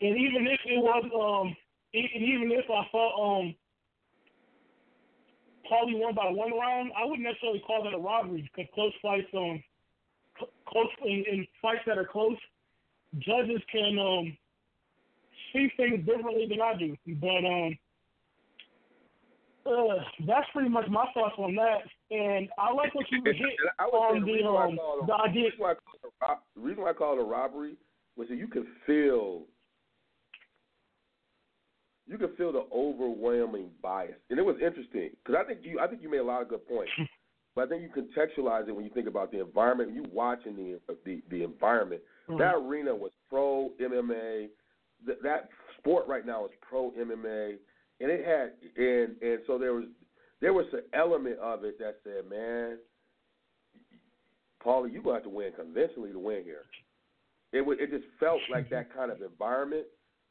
[0.03, 1.57] and even if it was um
[1.95, 3.55] and even if I thought um
[5.71, 9.29] Paulie won by one round, I wouldn't necessarily call that a robbery because close fights
[9.35, 9.63] um
[10.67, 12.37] close in, in fights that are close,
[13.19, 14.37] judges can um
[15.53, 16.97] see things differently than I do.
[17.21, 17.79] But um
[19.65, 21.83] uh, that's pretty much my thoughts on that.
[22.11, 23.37] And I like what you hit
[23.79, 25.51] I on the, um, the idea.
[26.57, 27.77] The reason why I call it a robbery
[28.17, 29.47] was that you could feel
[32.07, 35.87] you could feel the overwhelming bias, and it was interesting because I think you I
[35.87, 36.93] think you made a lot of good points.
[37.55, 39.95] but I think you contextualize it when you think about the environment.
[39.95, 42.03] You watching the the, the environment.
[42.29, 42.39] Mm-hmm.
[42.39, 44.49] That arena was pro MMA.
[45.07, 47.57] That, that sport right now is pro MMA,
[48.01, 49.85] and it had and and so there was
[50.41, 52.79] there was an element of it that said, man,
[54.65, 56.65] Paulie, you gonna have to win conventionally to win here.
[57.53, 59.87] It would it just felt like that kind of environment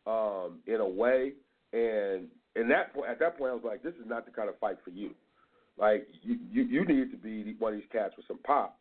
[0.07, 1.33] um, in a way,
[1.73, 4.59] and and that at that point I was like, this is not the kind of
[4.59, 5.11] fight for you.
[5.77, 8.77] Like you you, you need to be one of these cats with some pop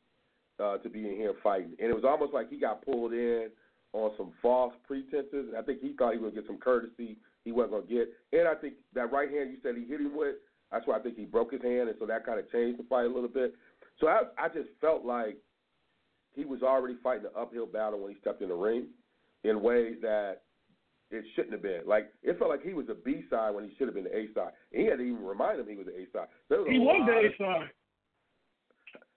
[0.62, 3.48] uh, to be in here fighting, and it was almost like he got pulled in
[3.92, 5.54] on some false pretenses.
[5.56, 8.54] I think he thought he would get some courtesy he wasn't gonna get, and I
[8.54, 10.36] think that right hand you said he hit him with.
[10.70, 12.84] That's why I think he broke his hand, and so that kind of changed the
[12.84, 13.54] fight a little bit.
[14.00, 15.36] So I I just felt like
[16.34, 18.86] he was already fighting an uphill battle when he stepped in the ring
[19.44, 20.42] in ways that
[21.10, 21.82] it shouldn't have been.
[21.86, 24.16] Like it felt like he was a B side when he should have been the
[24.16, 24.52] A side.
[24.72, 26.28] And he had to even remind him he was the A side.
[26.48, 27.70] Was he was the A side.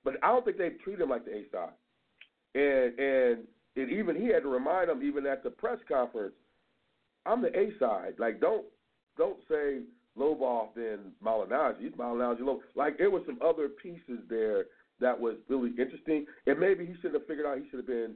[0.03, 1.73] But I don't think they treat him like the A side.
[2.56, 6.36] And and and even he had to remind him even at the press conference,
[7.25, 8.15] I'm the A side.
[8.17, 8.65] Like don't
[9.17, 9.82] don't say
[10.17, 11.82] Lobov then Malignaggi.
[11.82, 12.62] He's Malignaggi low.
[12.75, 14.65] Like there was some other pieces there
[14.99, 16.25] that was really interesting.
[16.47, 18.15] And maybe he should have figured out he should have been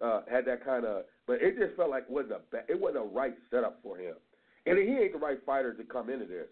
[0.00, 3.04] uh, had that kind of, but it just felt like it wasn't a it wasn't
[3.04, 4.14] a right setup for him.
[4.66, 6.48] And he ain't the right fighter to come into this,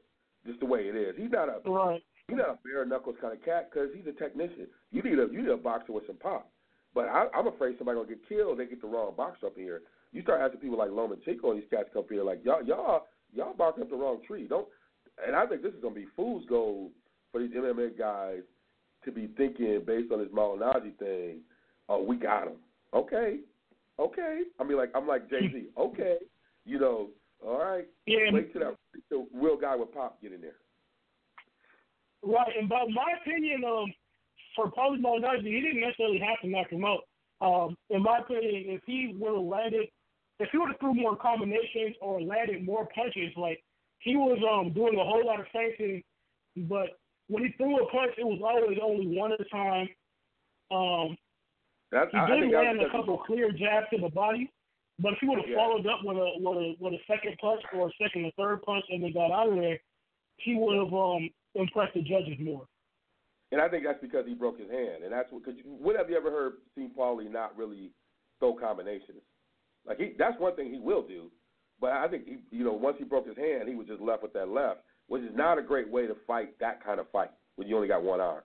[0.46, 1.14] just the way it is.
[1.16, 2.02] He's not a right.
[2.28, 4.66] he's not a bare knuckles kind of cat because he's a technician.
[4.90, 6.50] You need a you need a boxer with some pop.
[6.94, 8.58] But I, I'm afraid somebody gonna get killed.
[8.58, 9.82] They get the wrong boxer up here.
[10.12, 13.06] You start asking people like Lomachenko and these cats come up here like y'all y'all
[13.32, 14.46] y'all barking up the wrong tree.
[14.46, 14.68] Don't.
[15.26, 16.90] And I think this is gonna be fool's gold
[17.32, 18.40] for these MMA guys
[19.04, 21.40] to be thinking based on this Malignaggi thing.
[21.88, 22.56] Oh, we got him
[22.94, 23.38] okay,
[23.98, 24.42] okay.
[24.58, 25.68] I mean, like I'm like Jay Z.
[25.78, 26.18] Okay,
[26.64, 27.08] you know,
[27.44, 27.86] all right.
[28.06, 28.30] Yeah.
[28.32, 28.76] Wait till that
[29.10, 30.56] the real guy with pop get in there.
[32.24, 33.92] Right, and by my opinion, um,
[34.54, 37.00] for Paulie Malignaggi, he didn't necessarily have to knock him out.
[37.40, 39.88] Um, in my opinion, if he would have landed,
[40.38, 43.62] if he would have threw more combinations or landed more punches, like
[43.98, 46.02] he was um doing a whole lot of feinting,
[46.68, 49.88] but when he threw a punch, it was always only one at a time.
[50.70, 51.16] Um,
[51.92, 54.50] that's, he did land a couple clear jabs to the body,
[54.98, 55.56] but if he would have yeah.
[55.56, 58.62] followed up with a with a with a second punch or a second or third
[58.62, 59.78] punch and then got out of there,
[60.38, 62.66] he would have um impressed the judges more.
[63.52, 65.44] And I think that's because he broke his hand, and that's what.
[65.44, 67.90] Cause when have you ever heard seen Paulie not really
[68.38, 69.20] throw combinations?
[69.86, 71.30] Like he, that's one thing he will do,
[71.78, 74.22] but I think he, you know, once he broke his hand, he was just left
[74.22, 77.30] with that left, which is not a great way to fight that kind of fight
[77.56, 78.42] when you only got one arm,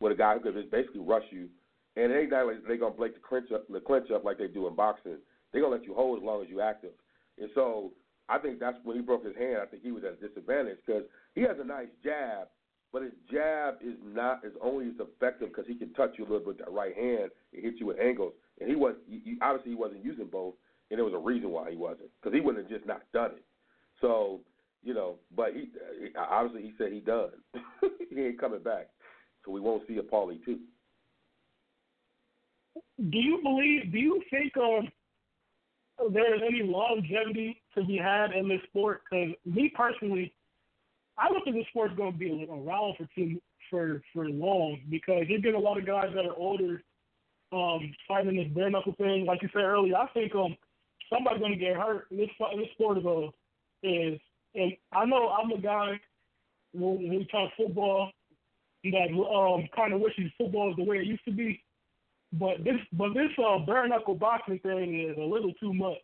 [0.00, 1.48] with a guy who could just basically rush you
[1.96, 4.48] and it ain't like they're gonna break the clinch up the clinch up like they
[4.48, 5.18] do in boxing.
[5.52, 6.92] They're gonna let you hold as long as you're active.
[7.38, 7.92] And so
[8.28, 9.58] I think that's when he broke his hand.
[9.62, 11.04] I think he was at a disadvantage because
[11.34, 12.48] he has a nice jab,
[12.92, 16.26] but his jab is not is only as effective because he can touch you a
[16.26, 18.32] little bit with that right hand and hit you with angles.
[18.60, 20.54] And he was he, obviously he wasn't using both,
[20.90, 23.32] and there was a reason why he wasn't because he wouldn't have just not done
[23.32, 23.44] it.
[24.00, 24.40] So
[24.82, 25.70] you know, but he
[26.18, 27.30] obviously he said he done.
[28.10, 28.88] he ain't coming back,
[29.44, 30.58] so we won't see a Paulie too
[33.10, 33.92] do you believe?
[33.92, 34.88] Do you think um
[36.12, 39.02] there is any longevity to be had in this sport?
[39.10, 40.32] Because me personally,
[41.18, 45.24] I don't think this sport's going to be around for too for for long because
[45.28, 46.82] you're getting a lot of guys that are older
[47.52, 49.24] um fighting this bare knuckle thing.
[49.26, 50.56] Like you said earlier, I think um
[51.12, 52.06] somebody's going to get hurt.
[52.10, 53.28] This this sport is a
[53.82, 54.20] is
[54.54, 56.00] and I know I'm a guy
[56.72, 58.10] when we talk football
[58.84, 61.62] that um kind of wishes football is the way it used to be.
[62.38, 66.02] But this, but this uh, bare knuckle boxing thing is a little too much.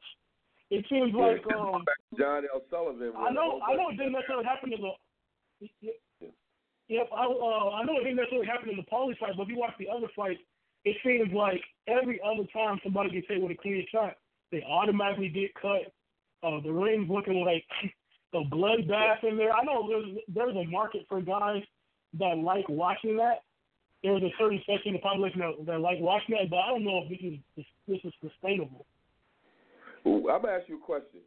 [0.71, 1.85] It seems like um,
[2.17, 2.63] John L.
[2.71, 3.13] Sullivan.
[3.19, 5.91] I know, I know it didn't necessarily happen to the.
[6.89, 9.49] Yep, I, uh, I know it didn't necessarily happen in the Paulie fight, but if
[9.49, 10.41] you watch the other fights,
[10.85, 14.15] it seems like every other time somebody gets hit with a clean shot,
[14.51, 15.93] they automatically get cut.
[16.43, 17.65] Uh, the ring's looking like
[18.35, 19.53] a bloodbath in there.
[19.53, 21.63] I know there's there's a market for guys
[22.19, 23.43] that like watching that,
[24.03, 26.85] there's a certain section of the population that, that like watching that, but I don't
[26.85, 28.87] know if this is this is sustainable.
[30.07, 31.21] Ooh, I'm gonna ask you a question.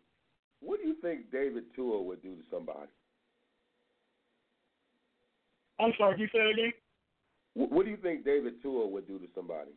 [0.60, 2.90] What do you think David Tua would do to somebody?
[5.80, 6.74] I'm sorry, can you say that again?
[7.56, 9.72] What do you think David Tua would do to somebody?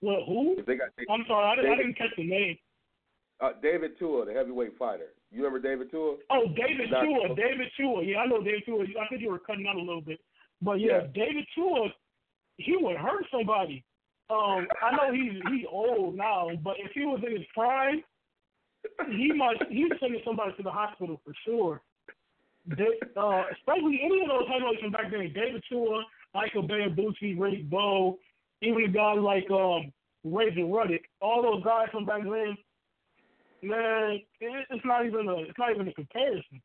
[0.00, 0.54] Well, who?
[0.58, 2.58] If they got, I'm sorry, I didn't, David, I didn't catch the name.
[3.40, 5.14] Uh, David Tua, the heavyweight fighter.
[5.32, 6.16] You remember David Tua?
[6.30, 7.34] Oh, David Tua.
[7.34, 8.04] David Tua.
[8.04, 8.84] Yeah, I know David Tua.
[8.84, 10.20] I think you were cutting out a little bit.
[10.64, 11.06] But yeah, yeah.
[11.14, 11.88] David Tua,
[12.56, 13.84] he would hurt somebody.
[14.30, 18.02] Um, I know he's he's old now, but if he was in his prime,
[19.10, 21.82] he might he's sending somebody to the hospital for sure.
[22.66, 27.68] they, uh, especially any of those heavyweights from back then, David Tua, Michael Bootsy, Riddick
[27.68, 28.18] Bowe,
[28.62, 29.92] even guys like um,
[30.24, 32.56] Razor Ruddock, all those guys from back then,
[33.62, 36.62] man, it, it's not even a it's not even a comparison.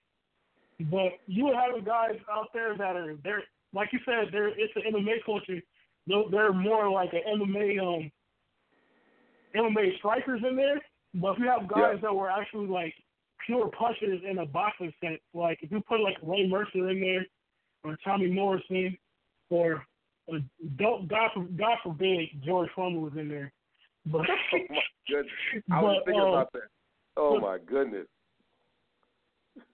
[0.90, 4.74] But you would have guys out there that are they're like you said, they're it's
[4.76, 5.62] an MMA culture.
[6.08, 8.12] They're, they're more like an MMA um
[9.56, 10.80] MMA strikers in there.
[11.16, 12.02] But if you have guys Yeah.
[12.04, 12.94] that were actually like
[13.46, 17.26] pure punchers in a boxing sense, like if you put like Ray Mercer in there
[17.84, 18.98] or Tommy Morrison
[19.50, 19.86] or
[20.32, 20.38] uh,
[20.78, 23.52] don't God for, God forbid George Foreman was in there.
[24.06, 24.22] But
[24.54, 25.34] Oh my goodness.
[25.72, 26.70] I was But, thinking uh, about that.
[27.18, 28.08] Oh my goodness.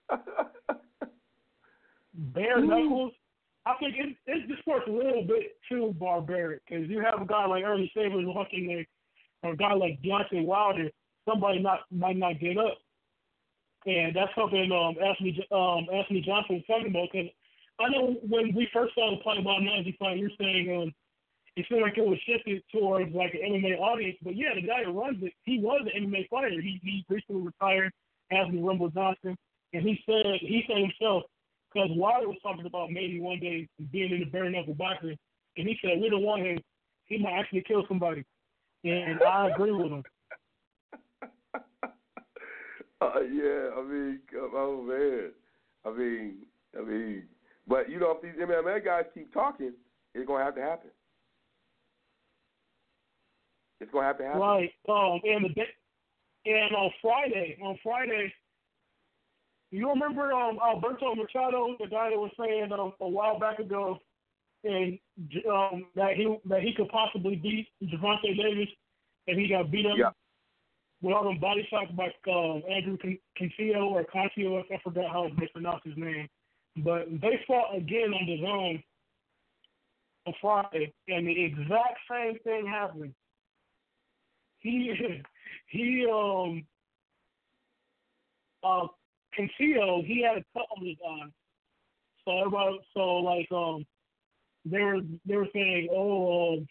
[2.13, 3.11] bare knuckles.
[3.65, 7.25] I think it, it's the sport's a little bit too barbaric because you have a
[7.25, 8.85] guy like Earnie Shavers walking there,
[9.43, 10.89] or a guy like Deontay Wilder.
[11.27, 12.77] Somebody not might not get up,
[13.87, 17.09] and that's something um Anthony um Anthony Johnson was talking about.
[17.11, 17.29] Because
[17.79, 20.93] I know when we first started playing about Nazi fight, you're saying um
[21.55, 24.83] it seemed like it was shifted towards like an MMA audience, but yeah, the guy
[24.83, 26.61] who runs it, he was an MMA fighter.
[26.61, 27.91] He he recently retired,
[28.29, 29.35] Anthony Rumble Johnson,
[29.73, 31.23] and he said he said himself
[31.75, 35.17] because Wilder was talking about maybe one day being in the bare knuckle boxing,
[35.57, 36.57] and he said we don't want him.
[37.05, 38.23] He might actually kill somebody,
[38.85, 40.03] and I agree with him.
[41.83, 44.19] uh, yeah, I mean,
[44.53, 45.31] oh man,
[45.85, 46.35] I mean,
[46.77, 47.23] I mean,
[47.67, 49.73] but you know, if these MMA guys keep talking,
[50.13, 50.91] it's gonna have to happen.
[53.81, 54.39] It's gonna have to happen.
[54.39, 54.71] Right.
[54.87, 55.67] Um, and the day,
[56.45, 58.33] and on Friday, on Friday,
[59.75, 63.99] you remember um Alberto Machado, the guy that was saying um, a while back ago,
[64.63, 64.97] and
[65.49, 68.69] um that he that he could possibly beat Gervonta Davis,
[69.27, 70.11] and he got beat up Yeah.
[71.01, 75.29] with all them body shots by um, Andrew Con- Cancio or Cancio, I forgot how
[75.37, 76.29] they pronounce his name,
[76.77, 78.83] but they fought again on the zone
[80.25, 83.13] on Friday, and the exact same thing happened.
[84.59, 84.93] He
[85.67, 86.65] he um
[88.63, 88.87] uh
[89.37, 91.29] Cancio, he had a cut on his eye.
[92.25, 93.85] So everybody so like um
[94.65, 96.67] they were they were saying, Oh, um,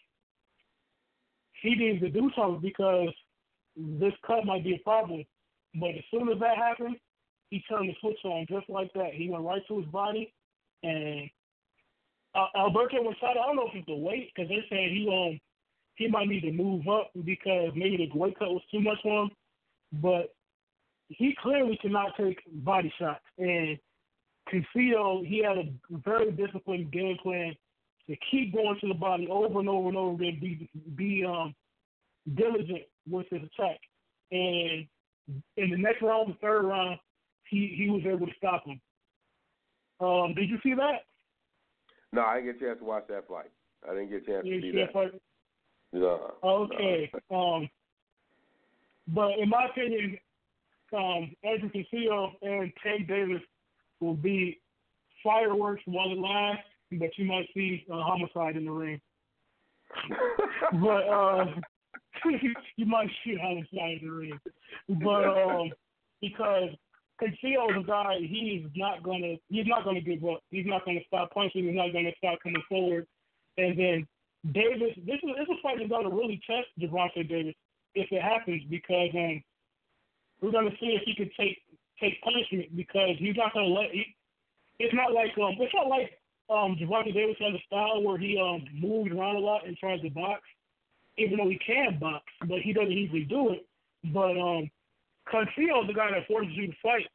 [1.61, 3.09] he needs to do something because
[3.77, 5.23] this cut might be a problem.
[5.79, 6.97] But as soon as that happened,
[7.49, 9.13] he turned the switch on just like that.
[9.13, 10.33] He went right to his body
[10.83, 11.29] and
[12.35, 15.39] uh, Alberto Machado, I don't know if it's the weight because they're saying he um
[15.95, 19.23] he might need to move up because maybe the weight cut was too much for
[19.23, 19.31] him.
[19.93, 20.35] But
[21.09, 23.23] he clearly cannot take body shots.
[23.37, 23.77] And
[24.51, 27.55] Cancio, he had a very disciplined game plan
[28.07, 31.55] to keep going to the body over and over and over again, be be um
[32.35, 33.79] diligent with his attack.
[34.31, 34.87] And
[35.57, 36.99] in the next round, the third round,
[37.49, 38.79] he he was able to stop him.
[39.99, 41.05] Um, did you see that?
[42.11, 43.51] No, I didn't get a chance to watch that fight.
[43.87, 44.93] I didn't get a chance to see see that.
[44.93, 45.21] fight?
[45.93, 46.33] No.
[46.43, 47.11] Okay.
[47.31, 47.69] Um,
[49.07, 50.17] but in my opinion,
[50.95, 53.41] um, Andrew Castillo and Tank Davis
[53.99, 54.59] will be
[55.23, 59.01] fireworks while it lasts, but you might see a homicide in the ring.
[60.81, 61.45] But uh,
[62.75, 64.39] you might see a homicide in the ring.
[64.89, 65.71] But um,
[66.21, 66.69] because
[67.19, 70.41] Castillo is a guy, he's not gonna he's not gonna give up.
[70.49, 71.65] He's not gonna stop punching.
[71.65, 73.05] He's not gonna stop coming forward.
[73.57, 74.07] And then
[74.51, 77.55] Davis, this is this is a fight that's gonna really test Gervonta Davis
[77.93, 79.41] if it happens because um
[80.45, 81.57] we're gonna see if he can take
[81.99, 83.89] take punishment because he's not gonna let.
[83.91, 84.05] He,
[84.77, 86.11] it's not like um it's not like
[86.51, 90.01] um Gervonta Davis has a style where he um moves around a lot and tries
[90.01, 90.41] to box,
[91.17, 93.65] even though he can box, but he doesn't usually do it.
[94.13, 94.69] But um
[95.33, 97.07] Cancio is the guy that forces you to fight,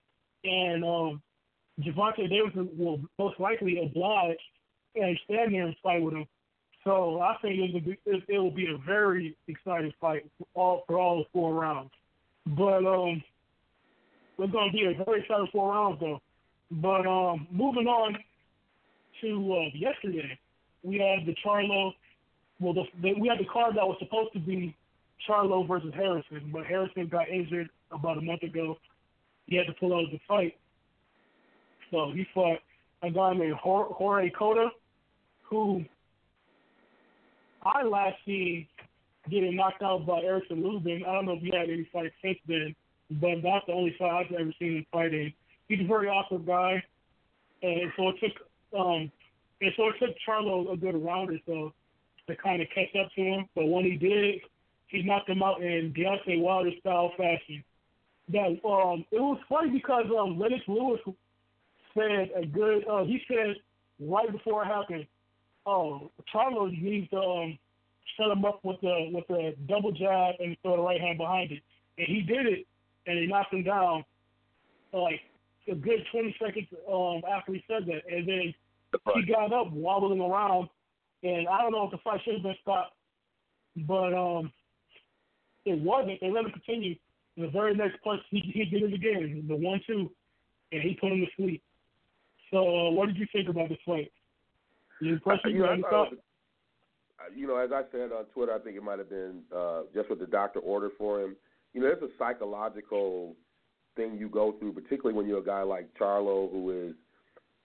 [0.43, 1.23] and um
[1.81, 4.43] Gervonta Davis will most likely oblige
[4.97, 6.27] and stand there and fight with him.
[6.83, 10.85] So I think it will be it will be a very exciting fight for all
[10.89, 11.93] for all four rounds.
[12.47, 13.23] But um,
[14.39, 16.21] it's going to be a very exciting four rounds though.
[16.71, 18.17] But um, moving on
[19.21, 20.39] to uh, yesterday,
[20.83, 21.93] we had the Charlo.
[22.61, 24.75] Well, the, the, we had the card that was supposed to be
[25.29, 28.77] Charlo versus Harrison, but Harrison got injured about a month ago.
[29.47, 30.57] He had to pull out of the fight.
[31.91, 32.59] So he fought
[33.03, 34.69] a guy named Jor- Jorge Cota,
[35.43, 35.85] who
[37.63, 38.67] I last seen
[39.31, 41.05] getting knocked out by Erickson Lubin.
[41.07, 42.75] I don't know if he had any fights since then,
[43.11, 45.33] but that's the only fight I've ever seen him fighting.
[45.69, 46.83] He's a very awesome guy,
[47.63, 49.11] and so it took um,
[49.61, 51.73] and so it took Charlo a good round or so
[52.29, 53.47] to kind of catch up to him.
[53.55, 54.41] But when he did,
[54.89, 57.63] he knocked him out in Deontay Wilder style fashion.
[58.29, 61.01] That um, it was funny because um, Lennox Lewis
[61.95, 62.87] said a good.
[62.89, 63.57] Uh, he said
[64.01, 65.07] right before it happened,
[65.67, 67.59] "Oh, Charlo needs to um,
[68.17, 71.53] set him up with the with the double jab and throw the right hand behind
[71.53, 71.63] it."
[71.99, 72.67] And he did it,
[73.07, 74.05] and he knocked him down
[74.93, 75.21] like
[75.71, 78.55] a good 20 seconds um, after he said that, and then
[79.15, 80.69] he got up wobbling around,
[81.23, 82.95] and I don't know if the fight should have been stopped,
[83.77, 84.53] but um,
[85.65, 86.21] it wasn't.
[86.21, 86.97] They let him continue.
[87.37, 90.11] In the very next punch, he he did it again, the one two,
[90.73, 91.63] and he put him to sleep.
[92.51, 94.11] So, uh, what did you think about this fight?
[95.01, 95.61] You impressed you?
[95.61, 96.07] know, uh,
[97.35, 100.11] you know, as I said on Twitter, I think it might have been uh, just
[100.11, 101.37] what the doctor ordered for him.
[101.73, 103.37] You know, it's a psychological
[103.97, 106.95] thing you go through, particularly when you're a guy like Charlo, who is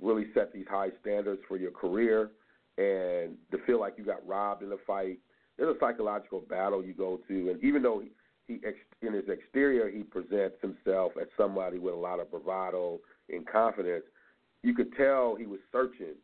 [0.02, 2.32] really set these high standards for your career,
[2.78, 5.20] and to feel like you got robbed in a fight.
[5.58, 8.12] There's a psychological battle you go to, and even though he,
[8.48, 8.60] he
[9.08, 13.00] in his exterior he presents himself as somebody with a lot of bravado
[13.30, 14.04] and confidence,
[14.64, 16.16] you could tell he was searching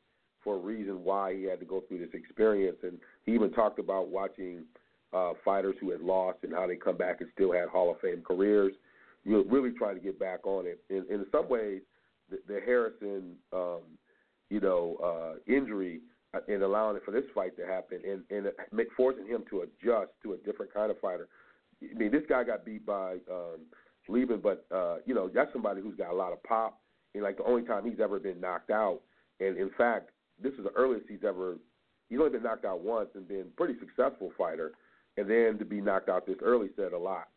[0.43, 2.77] for a reason why he had to go through this experience.
[2.83, 4.63] And he even talked about watching
[5.13, 7.99] uh, fighters who had lost and how they come back and still had Hall of
[7.99, 8.73] Fame careers.
[9.23, 10.81] You really trying to get back on it.
[10.89, 11.81] And, in some ways,
[12.29, 13.81] the, the Harrison, um,
[14.49, 16.01] you know, uh, injury
[16.33, 18.51] uh, and allowing it for this fight to happen and, and
[18.97, 21.27] forcing him to adjust to a different kind of fighter.
[21.83, 23.61] I mean, this guy got beat by um,
[24.07, 26.79] Lubin, but uh, you know that's somebody who's got a lot of pop.
[27.13, 29.01] And like the only time he's ever been knocked out,
[29.39, 30.11] and in fact,
[30.41, 31.57] this is the earliest he's ever.
[32.09, 34.71] He's only been knocked out once and been pretty successful fighter,
[35.17, 37.27] and then to be knocked out this early said a lot.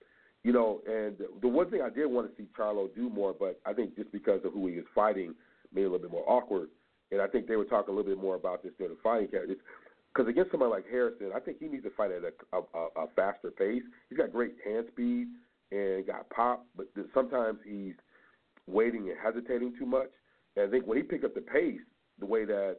[0.42, 3.61] You know, and the one thing I did want to see Charlo do more, but
[3.64, 5.34] I think just because of who he is fighting,
[5.72, 6.68] made it a little bit more awkward.
[7.12, 9.28] And I think they were talking a little bit more about this during the fighting
[9.28, 9.44] camp.
[10.12, 13.07] Because against somebody like Harrison, I think he needs to fight at a, a, a
[13.16, 13.82] faster pace.
[14.09, 15.28] He's got great hand speed
[15.72, 17.94] and got pop, but sometimes he's
[18.66, 20.11] waiting and hesitating too much.
[20.57, 21.80] And I think when he picked up the pace,
[22.18, 22.76] the way that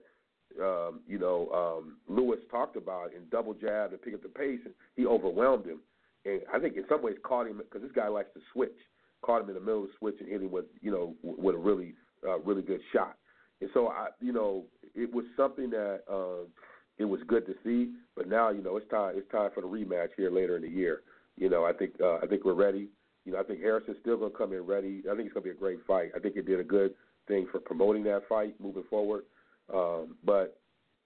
[0.61, 4.59] um, you know um, Lewis talked about and double jab and pick up the pace,
[4.65, 5.79] and he overwhelmed him.
[6.25, 8.75] And I think in some ways caught him because this guy likes to switch.
[9.21, 11.55] Caught him in the middle of the switch and hit him with you know with
[11.55, 11.93] a really
[12.27, 13.15] uh, really good shot.
[13.61, 16.47] And so I you know it was something that um,
[16.97, 17.93] it was good to see.
[18.15, 20.69] But now you know it's time it's time for the rematch here later in the
[20.69, 21.01] year.
[21.37, 22.87] You know I think uh, I think we're ready.
[23.25, 25.03] You know I think Harrison's still going to come in ready.
[25.11, 26.11] I think it's going to be a great fight.
[26.15, 26.93] I think it did a good
[27.27, 29.23] thing for promoting that fight moving forward.
[29.73, 30.57] Um, but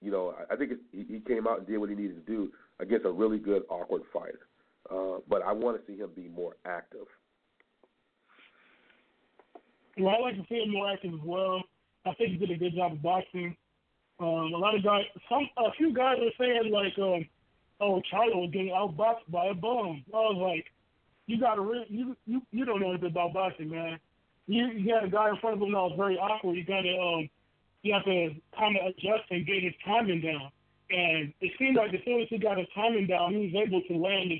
[0.01, 2.51] you know I, I think he came out and did what he needed to do
[2.79, 4.39] against a really good awkward fighter.
[4.89, 7.05] Uh, but I want to see him be more active.
[9.97, 11.61] Well, I like to see him more active as well.
[12.05, 13.55] I think he did a good job of boxing.
[14.19, 17.25] Um, a lot of guys, some a few guys are saying like, um,
[17.79, 20.65] "Oh, Charlo was getting outboxed by a bum." I was like,
[21.27, 23.99] "You got to re- you you you don't know anything about boxing, man.
[24.47, 26.55] You you got a guy in front of him that was very awkward.
[26.55, 27.29] You got to um,
[27.81, 30.51] you have to kind of adjust and get his timing down.
[30.89, 33.81] And it seemed like as soon as he got his timing down, he was able
[33.81, 34.31] to land.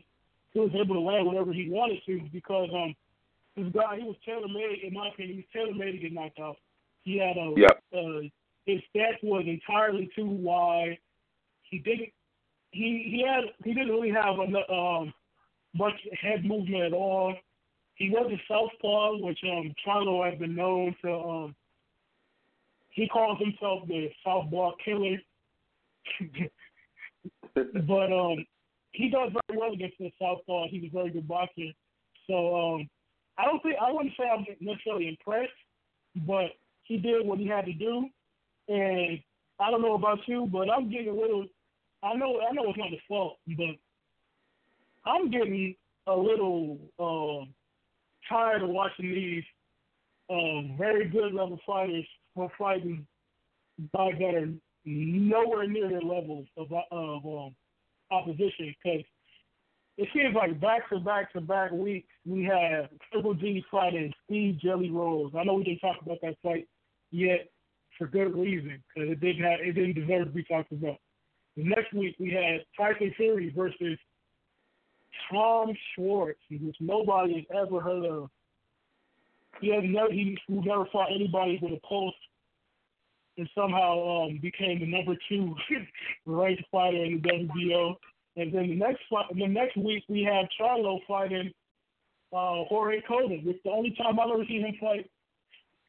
[0.51, 2.95] He was able to land whatever he wanted to because um,
[3.55, 4.79] this guy he was tailor made.
[4.83, 6.57] In my opinion, he was tailor made to get knocked out.
[7.03, 7.83] He had a yep.
[7.93, 8.27] uh,
[8.65, 10.97] his stats was entirely too wide.
[11.63, 12.09] He didn't.
[12.71, 15.13] He he had he didn't really have a um,
[15.75, 17.35] much head movement at all.
[17.95, 21.13] He was a southpaw, which um Charlo has been known to.
[21.13, 21.55] Um,
[22.91, 25.17] he calls himself the southpaw killer.
[27.55, 28.45] but um,
[28.91, 30.67] he does very well against the southpaw.
[30.69, 31.71] He's a very good boxer.
[32.27, 32.89] So um,
[33.37, 35.51] I don't think I wouldn't say I'm necessarily impressed,
[36.27, 36.51] but
[36.83, 38.07] he did what he had to do.
[38.67, 39.19] And
[39.59, 41.45] I don't know about you, but I'm getting a little.
[42.03, 43.75] I know I know it's not his fault, but
[45.05, 45.75] I'm getting
[46.07, 47.53] a little um,
[48.27, 49.43] tired of watching these
[50.29, 52.05] um, very good level fighters
[52.39, 53.05] for fighting
[53.93, 54.49] guys that are
[54.85, 57.55] nowhere near their levels of of um,
[58.11, 58.73] opposition.
[58.81, 59.03] Because
[59.97, 64.57] it seems like back to back to back weeks we have Triple G fighting Steve
[64.61, 65.33] Jelly Rolls.
[65.37, 66.67] I know we didn't talk about that fight
[67.11, 67.49] yet,
[67.97, 70.97] for good reason because it didn't have it didn't deserve to be talked about.
[71.57, 73.99] The next week we had Tyson Fury versus
[75.29, 78.29] Tom Schwarz, which nobody has ever heard of.
[79.59, 82.15] He has never he never fought anybody with a pulse,
[83.39, 85.55] and somehow um, became the number two
[86.25, 87.95] ranked fighter in the WBO.
[88.35, 91.51] And then the next the next week we have Charlo fighting
[92.31, 95.09] uh, Jorge Cota, which the only time I've ever seen him fight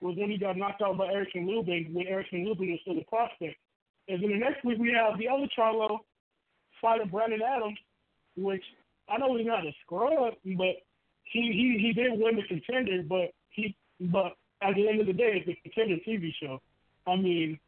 [0.01, 3.05] was when he got knocked out by Erickson Lubin when Erickson Lubin was still a
[3.05, 3.57] prospect.
[4.09, 5.99] And then the next week we have the other Charlo
[6.81, 7.79] fighting Brandon Adams,
[8.37, 8.65] which
[9.09, 10.77] I know he's not a scrub, but
[11.25, 15.13] he he he did win the contender, but he but at the end of the
[15.13, 16.61] day, it's a contender TV show.
[17.11, 17.59] I mean,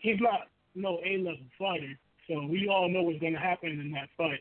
[0.00, 3.92] he's not no A level fighter, so we all know what's going to happen in
[3.92, 4.40] that fight.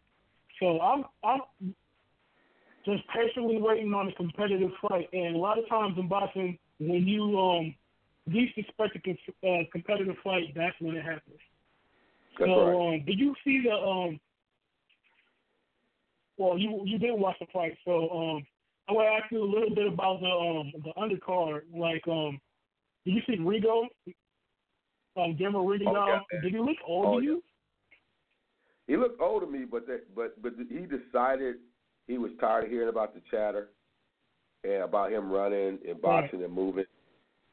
[0.59, 1.73] So I'm I'm
[2.85, 5.09] just patiently waiting on a competitive fight.
[5.13, 7.75] And a lot of times in boxing, when you um
[8.33, 11.39] least expect a uh, competitive fight, that's when it happens.
[12.37, 12.95] That's so, right.
[12.95, 14.19] um, did you see the um?
[16.37, 18.45] Well, you you did watch the fight, so um,
[18.87, 21.61] I want to ask you a little bit about the um the undercard.
[21.75, 22.39] Like um,
[23.05, 23.87] did you see Rigo?
[25.17, 25.87] Um, Guillermo Rigo.
[25.87, 26.41] Oh, now, yeah, man.
[26.43, 27.43] did he look old Oh, to you?
[28.87, 31.57] He looked old to me, but that, but but he decided
[32.07, 33.69] he was tired of hearing about the chatter
[34.63, 36.85] and about him running and boxing and moving,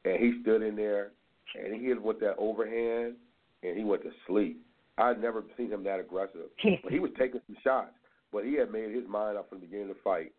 [0.03, 1.11] and he stood in there
[1.55, 3.15] and he hit with that overhand
[3.63, 4.61] and he went to sleep.
[4.97, 6.49] I'd never seen him that aggressive,
[6.83, 7.91] but he was taking some shots.
[8.33, 10.31] But he had made his mind up from the beginning of the fight.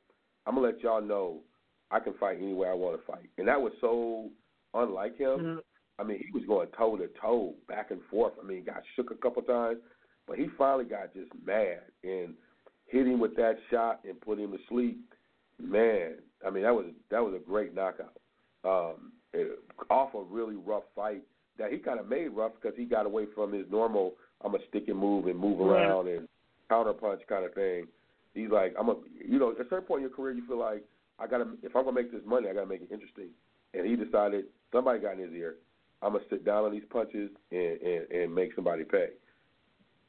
[0.47, 1.39] I'm gonna let y'all know
[1.91, 4.31] I can fight any way I want to fight, and that was so
[4.75, 5.39] unlike him.
[5.39, 5.63] Mhm.
[5.99, 8.35] I mean, he was going toe to toe, back and forth.
[8.43, 9.79] I mean, got shook a couple times,
[10.27, 12.35] but he finally got just mad and
[12.87, 15.01] hit him with that shot and put him to sleep.
[15.61, 16.15] Man,
[16.47, 18.17] I mean, that was that was a great knockout.
[18.65, 19.59] Um, it,
[19.91, 21.23] off a really rough fight
[21.59, 24.59] that he kind of made rough because he got away from his normal I'm a
[24.69, 26.29] stick and move and move around and
[26.69, 27.87] counter punch kind of thing.
[28.35, 28.97] He's like I'm a
[29.27, 30.85] you know at a certain point in your career you feel like
[31.19, 33.29] I gotta if I'm gonna make this money I gotta make it interesting.
[33.75, 35.57] And he decided somebody got in his ear.
[36.03, 39.09] I'm gonna sit down on these punches and and, and make somebody pay.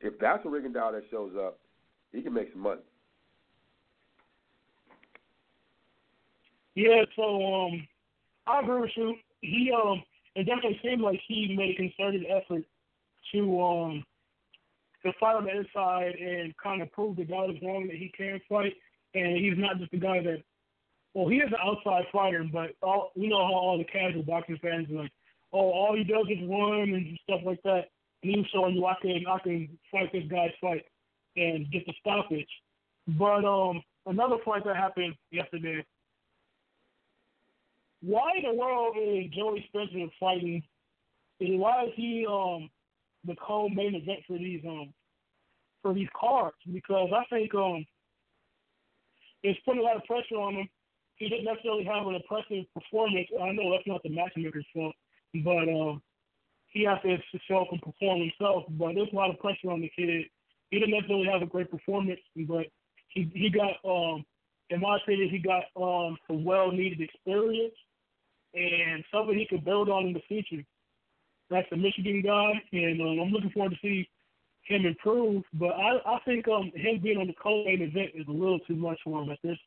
[0.01, 1.59] If that's a Rigondeaux that shows up,
[2.11, 2.81] he can make some money.
[6.75, 7.87] Yeah, so um,
[8.47, 9.15] I agree with you.
[9.41, 10.03] He um,
[10.35, 12.63] it definitely seemed like he made a concerted effort
[13.33, 14.03] to um,
[15.03, 18.11] to fight on the inside and kind of prove the guy was wrong that he
[18.15, 18.73] can fight,
[19.13, 20.43] and he's not just a guy that.
[21.15, 24.59] Well, he is an outside fighter, but all you know how all the casual boxing
[24.61, 25.11] fans are like,
[25.53, 27.85] oh, all he does is run and stuff like that.
[28.23, 30.85] And he's showing you I can I can fight this guy's fight
[31.35, 32.49] and get the stoppage.
[33.07, 35.83] But um, another fight that happened yesterday
[38.01, 40.63] why in the world is Joey Spencer fighting?
[41.39, 42.69] And why is he um
[43.25, 44.93] the co-main event for these um
[45.81, 46.55] for these cards?
[46.71, 47.85] Because I think um
[49.43, 50.69] it's putting a lot of pressure on him.
[51.15, 53.27] He didn't necessarily have an impressive performance.
[53.41, 54.95] I know that's not the matchmaker's fault,
[55.33, 56.01] but um
[56.71, 57.17] he has to
[57.47, 58.63] show up and perform himself.
[58.69, 60.25] But there's a lot of pressure on the kid.
[60.69, 62.67] He didn't necessarily have a great performance, but
[63.09, 64.25] he he got um
[64.69, 67.73] in my opinion he got um some well needed experience
[68.53, 70.63] and something he could build on in the future.
[71.49, 74.07] That's the Michigan guy, and um, I'm looking forward to see
[74.63, 75.43] him improve.
[75.53, 78.75] But I, I think um, him being on the co-main event is a little too
[78.75, 79.57] much for him at this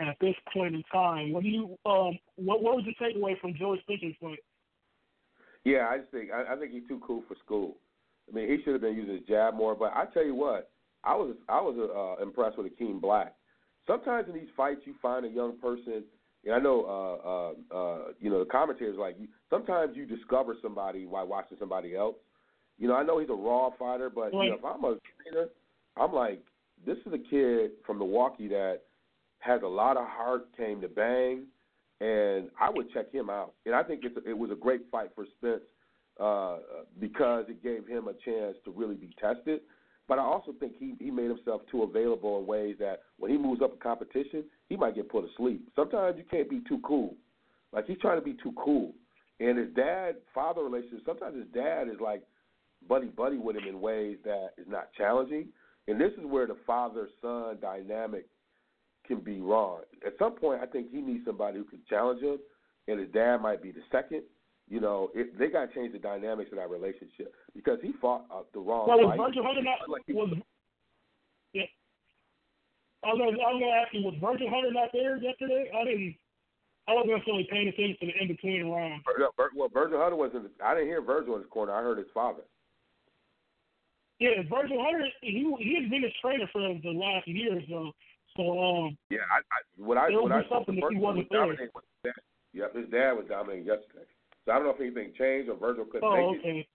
[0.00, 1.32] at this point in time.
[1.32, 4.38] What do you um what what was your takeaway from Joey Spencer's fight?
[5.64, 7.76] Yeah, I just think I, I think he's too cool for school.
[8.30, 9.74] I mean, he should have been using his jab more.
[9.74, 10.70] But I tell you what,
[11.04, 13.34] I was I was uh, impressed with Akeem Black.
[13.86, 16.04] Sometimes in these fights, you find a young person.
[16.44, 20.54] And I know, uh, uh, uh, you know, the commentators like you, sometimes you discover
[20.62, 22.16] somebody while watching somebody else.
[22.78, 25.48] You know, I know he's a raw fighter, but you know, if I'm a trainer,
[25.98, 26.42] I'm like,
[26.86, 28.80] this is a kid from Milwaukee that
[29.40, 31.44] has a lot of heart, came to bang,
[32.00, 33.54] and I would check him out.
[33.66, 35.62] And I think a, it was a great fight for Spence
[36.18, 36.58] uh,
[36.98, 39.60] because it gave him a chance to really be tested.
[40.08, 43.38] But I also think he he made himself too available in ways that when he
[43.38, 45.68] moves up in competition, he might get put asleep.
[45.76, 47.14] Sometimes you can't be too cool.
[47.72, 48.92] Like he's trying to be too cool.
[49.38, 52.22] And his dad father relationship, sometimes his dad is like
[52.88, 55.48] buddy buddy with him in ways that is not challenging.
[55.86, 58.26] And this is where the father son dynamic
[59.06, 59.80] can be wrong.
[60.06, 62.38] At some point I think he needs somebody who can challenge him
[62.88, 64.22] and his dad might be the second.
[64.68, 68.24] You know, it, they got to change the dynamics of that relationship because he fought
[68.30, 69.18] uh, the wrong Well, was.
[69.18, 70.30] Virgil Hunter not Like he- was
[71.52, 71.66] yeah.
[73.02, 75.70] I was gonna, I was gonna ask you, was Virgil Hunter not there yesterday?
[75.74, 76.14] I didn't.
[76.86, 79.02] I wasn't necessarily paying attention to the in between rounds.
[79.56, 80.44] Well, Virgil Hunter was in.
[80.44, 81.72] The, I didn't hear Virgil in his corner.
[81.74, 82.42] I heard his father.
[84.18, 87.90] Yeah, Virgil Hunter, he he has been a trainer for the last year so.
[88.40, 91.68] So um, Yeah, I, I what I what I something if he wasn't was dominating
[91.74, 92.22] with his dad.
[92.54, 94.08] Yep, his dad was dominating yesterday.
[94.44, 96.66] So I don't know if anything changed or Virgil couldn't oh make it.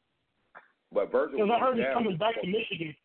[0.94, 1.40] But Virgil.
[1.42, 2.96] Because I heard he's coming back to Michigan.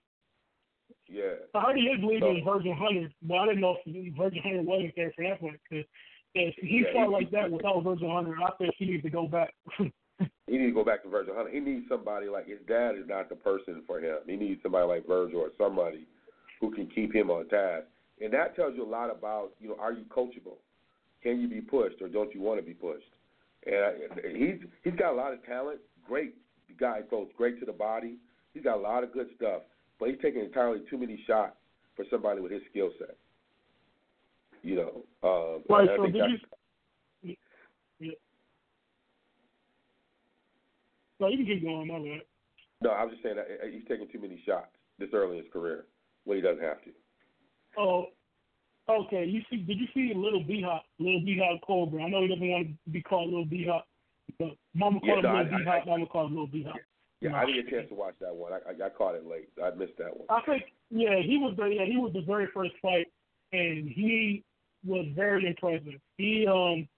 [1.08, 1.40] Yeah.
[1.54, 4.62] I heard he is leaving So- Virgil Hunter, but I didn't know if Virgil Hunter
[4.62, 5.56] wasn't there for that one.
[5.64, 5.86] Because
[6.34, 9.10] if he Yeah, fought he- like that without Virgil Hunter, I think he needs to
[9.10, 9.54] go back.
[10.46, 11.50] He needs to go back to Virgil Hunter.
[11.50, 14.18] He needs somebody like his dad is not the person for him.
[14.26, 16.06] He needs somebody like Virgil or somebody
[16.60, 17.86] who can keep him on task.
[18.20, 20.58] And that tells you a lot about, you know, are you coachable?
[21.22, 23.04] Can you be pushed or don't you want to be pushed?
[23.66, 25.80] and he's he's got a lot of talent.
[26.06, 26.34] Great
[26.78, 28.16] guy, throws great to the body.
[28.54, 29.62] He's got a lot of good stuff,
[29.98, 31.56] but he's taking entirely too many shots
[31.94, 33.16] for somebody with his skill set.
[34.62, 35.62] You know, um?
[35.74, 37.36] I So did you?
[38.00, 38.12] Yeah.
[41.18, 41.86] No, you can keep going.
[41.86, 42.22] My bad.
[42.80, 45.44] no, I was just saying that uh, he's taking too many shots this early in
[45.44, 45.84] his career
[46.24, 46.90] when he doesn't have to.
[47.78, 48.06] Oh,
[48.88, 49.24] okay.
[49.24, 49.58] You see?
[49.58, 50.84] Did you see Little B Hop?
[50.98, 52.00] Little B Hop Colbert.
[52.00, 53.86] I know he doesn't want to be called Little B Hop,
[54.38, 55.86] but Mama Yeah, called no, him Little B Hop.
[55.86, 56.76] Mama called him Little B Hop.
[57.20, 58.52] Yeah, I didn't get a chance to watch that one.
[58.52, 59.50] I, I, I caught it late.
[59.62, 60.26] I missed that one.
[60.30, 63.06] I think yeah, he was the yeah he was the very first fight,
[63.52, 64.42] and he
[64.86, 66.00] was very impressive.
[66.16, 66.88] He um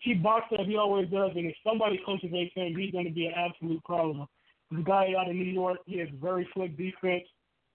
[0.00, 3.26] he boxed as he always does, and if somebody cultivates him, he's going to be
[3.26, 4.26] an absolute problem.
[4.70, 7.24] The guy out of New York, he has very slick defense.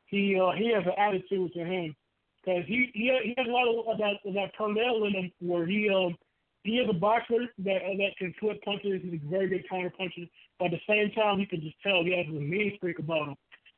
[0.08, 1.96] He uh he has an attitude to him
[2.44, 5.90] because he he he has a lot of that that Pernell in him where he
[5.90, 6.16] um
[6.64, 9.02] he is a boxer that that can flip punches.
[9.04, 10.26] He's a very good counter puncher.
[10.60, 13.30] But at the same time, you can just tell he has a mean streak about
[13.30, 13.36] him.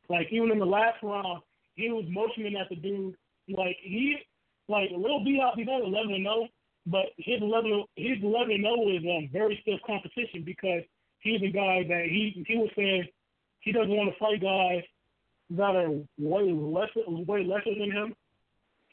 [0.09, 1.41] Like even in the last round,
[1.75, 3.15] he was motioning at the dude.
[3.47, 4.17] Like he,
[4.67, 6.47] like Lil B Hop, he's only eleven and zero,
[6.85, 10.83] but his eleven his eleven and zero is um very stiff competition because
[11.19, 13.07] he's a guy that he he was saying
[13.61, 14.83] he doesn't want to fight guys
[15.51, 18.15] that are way lesser way lesser than him.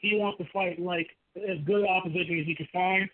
[0.01, 3.09] He wants to fight like as good opposition as he can find.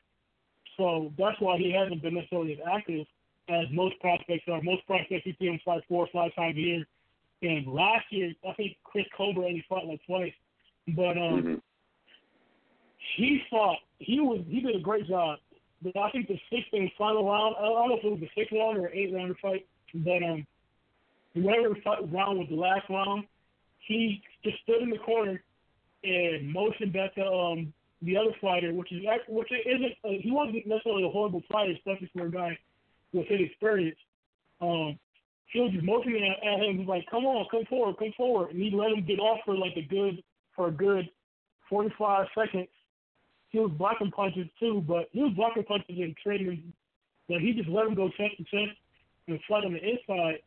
[0.77, 3.05] So that's why he hasn't been necessarily as active
[3.49, 4.61] as most prospects are.
[4.61, 6.87] Most prospects you see him fight four or five times a year.
[7.41, 10.33] And last year, I think Chris Colbert only fought like twice.
[10.95, 11.55] But um, hmm
[13.15, 13.77] he fought.
[13.99, 14.41] He was.
[14.47, 15.39] He did a great job.
[15.81, 17.55] But I think the sixth and final round.
[17.57, 19.65] I don't know if it was the sixth round or eighth round fight.
[19.93, 20.45] But um,
[21.33, 23.25] whatever fight round was the last round,
[23.87, 25.41] he just stood in the corner
[26.03, 29.93] and motioned back to um the other fighter, which is which isn't.
[30.03, 32.57] Uh, he wasn't necessarily a horrible fighter, especially for a guy
[33.13, 33.97] with his experience.
[34.61, 34.99] Um,
[35.51, 38.61] he was just motioning at, at him, like, "Come on, come forward, come forward," and
[38.61, 40.21] he let him get off for like a good
[40.55, 41.09] for a good
[41.69, 42.67] forty five seconds.
[43.49, 46.73] He was blocking punches too, but he was blocking punches and trading.
[47.27, 48.77] But he just let him go chest to chest
[49.27, 50.39] and fight on the inside.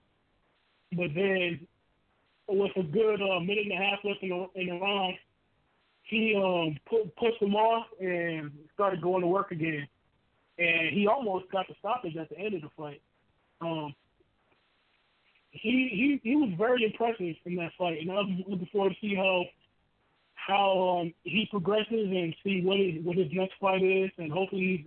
[0.93, 1.67] But then,
[2.49, 5.15] with a good uh, minute and a half left in the, in the round,
[6.11, 9.87] he um put, pushed him off and started going to work again.
[10.59, 13.01] And he almost got the stoppage at the end of the fight.
[13.61, 13.95] Um,
[15.53, 19.15] he he he was very impressive in that fight, and I'm looking forward to see
[19.15, 19.45] how
[20.35, 24.87] how um, he progresses and see what his, what his next fight is, and hopefully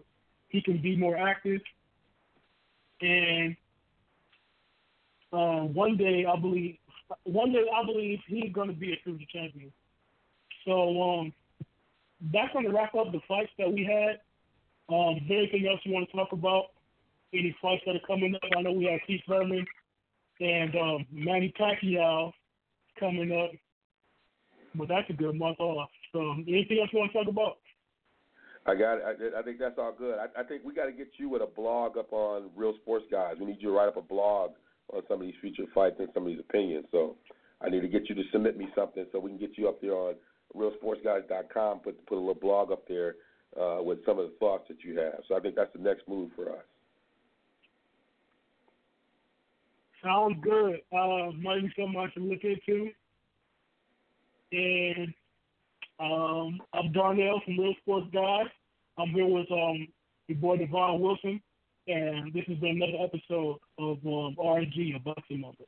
[0.49, 1.61] he can be more active.
[3.01, 3.55] And
[5.32, 6.78] uh, one day, I believe,
[7.24, 9.71] one day I believe he's going to be a future champion.
[10.66, 11.34] So um,
[12.32, 14.20] that's going to wrap up the fights that we had.
[14.93, 16.66] Um, is there anything else you want to talk about?
[17.34, 18.41] Any fights that are coming up?
[18.55, 19.66] I know we have Keith Thurman
[20.39, 22.32] and um, Manny Pacquiao
[22.99, 23.51] coming up,
[24.76, 25.89] but that's a good month off.
[26.11, 27.57] So anything else you want to talk about?
[28.66, 29.34] I got it.
[29.36, 30.18] I, I think that's all good.
[30.20, 33.05] I, I think we got to get you with a blog up on Real Sports
[33.11, 33.36] Guys.
[33.39, 34.51] We need you to write up a blog
[34.93, 36.86] on some of these future fights and some of these opinions.
[36.91, 37.16] So
[37.61, 39.82] I need to get you to submit me something so we can get you up
[39.82, 40.16] there on
[40.55, 41.79] realsportsguys.com.
[41.79, 43.15] Put put a little blog up there
[43.59, 45.19] uh, with some of the thoughts that you have.
[45.27, 46.63] So I think that's the next move for us.
[50.03, 50.81] Sounds good.
[50.91, 52.89] Uh, might be something I should look into.
[54.51, 55.13] And
[55.99, 58.47] um, I'm Darnell from Real Sports Guys.
[58.97, 59.87] I'm here with um,
[60.27, 61.41] your boy Devon Wilson,
[61.87, 65.67] and this has been another episode of um, RSG, a boxing moment.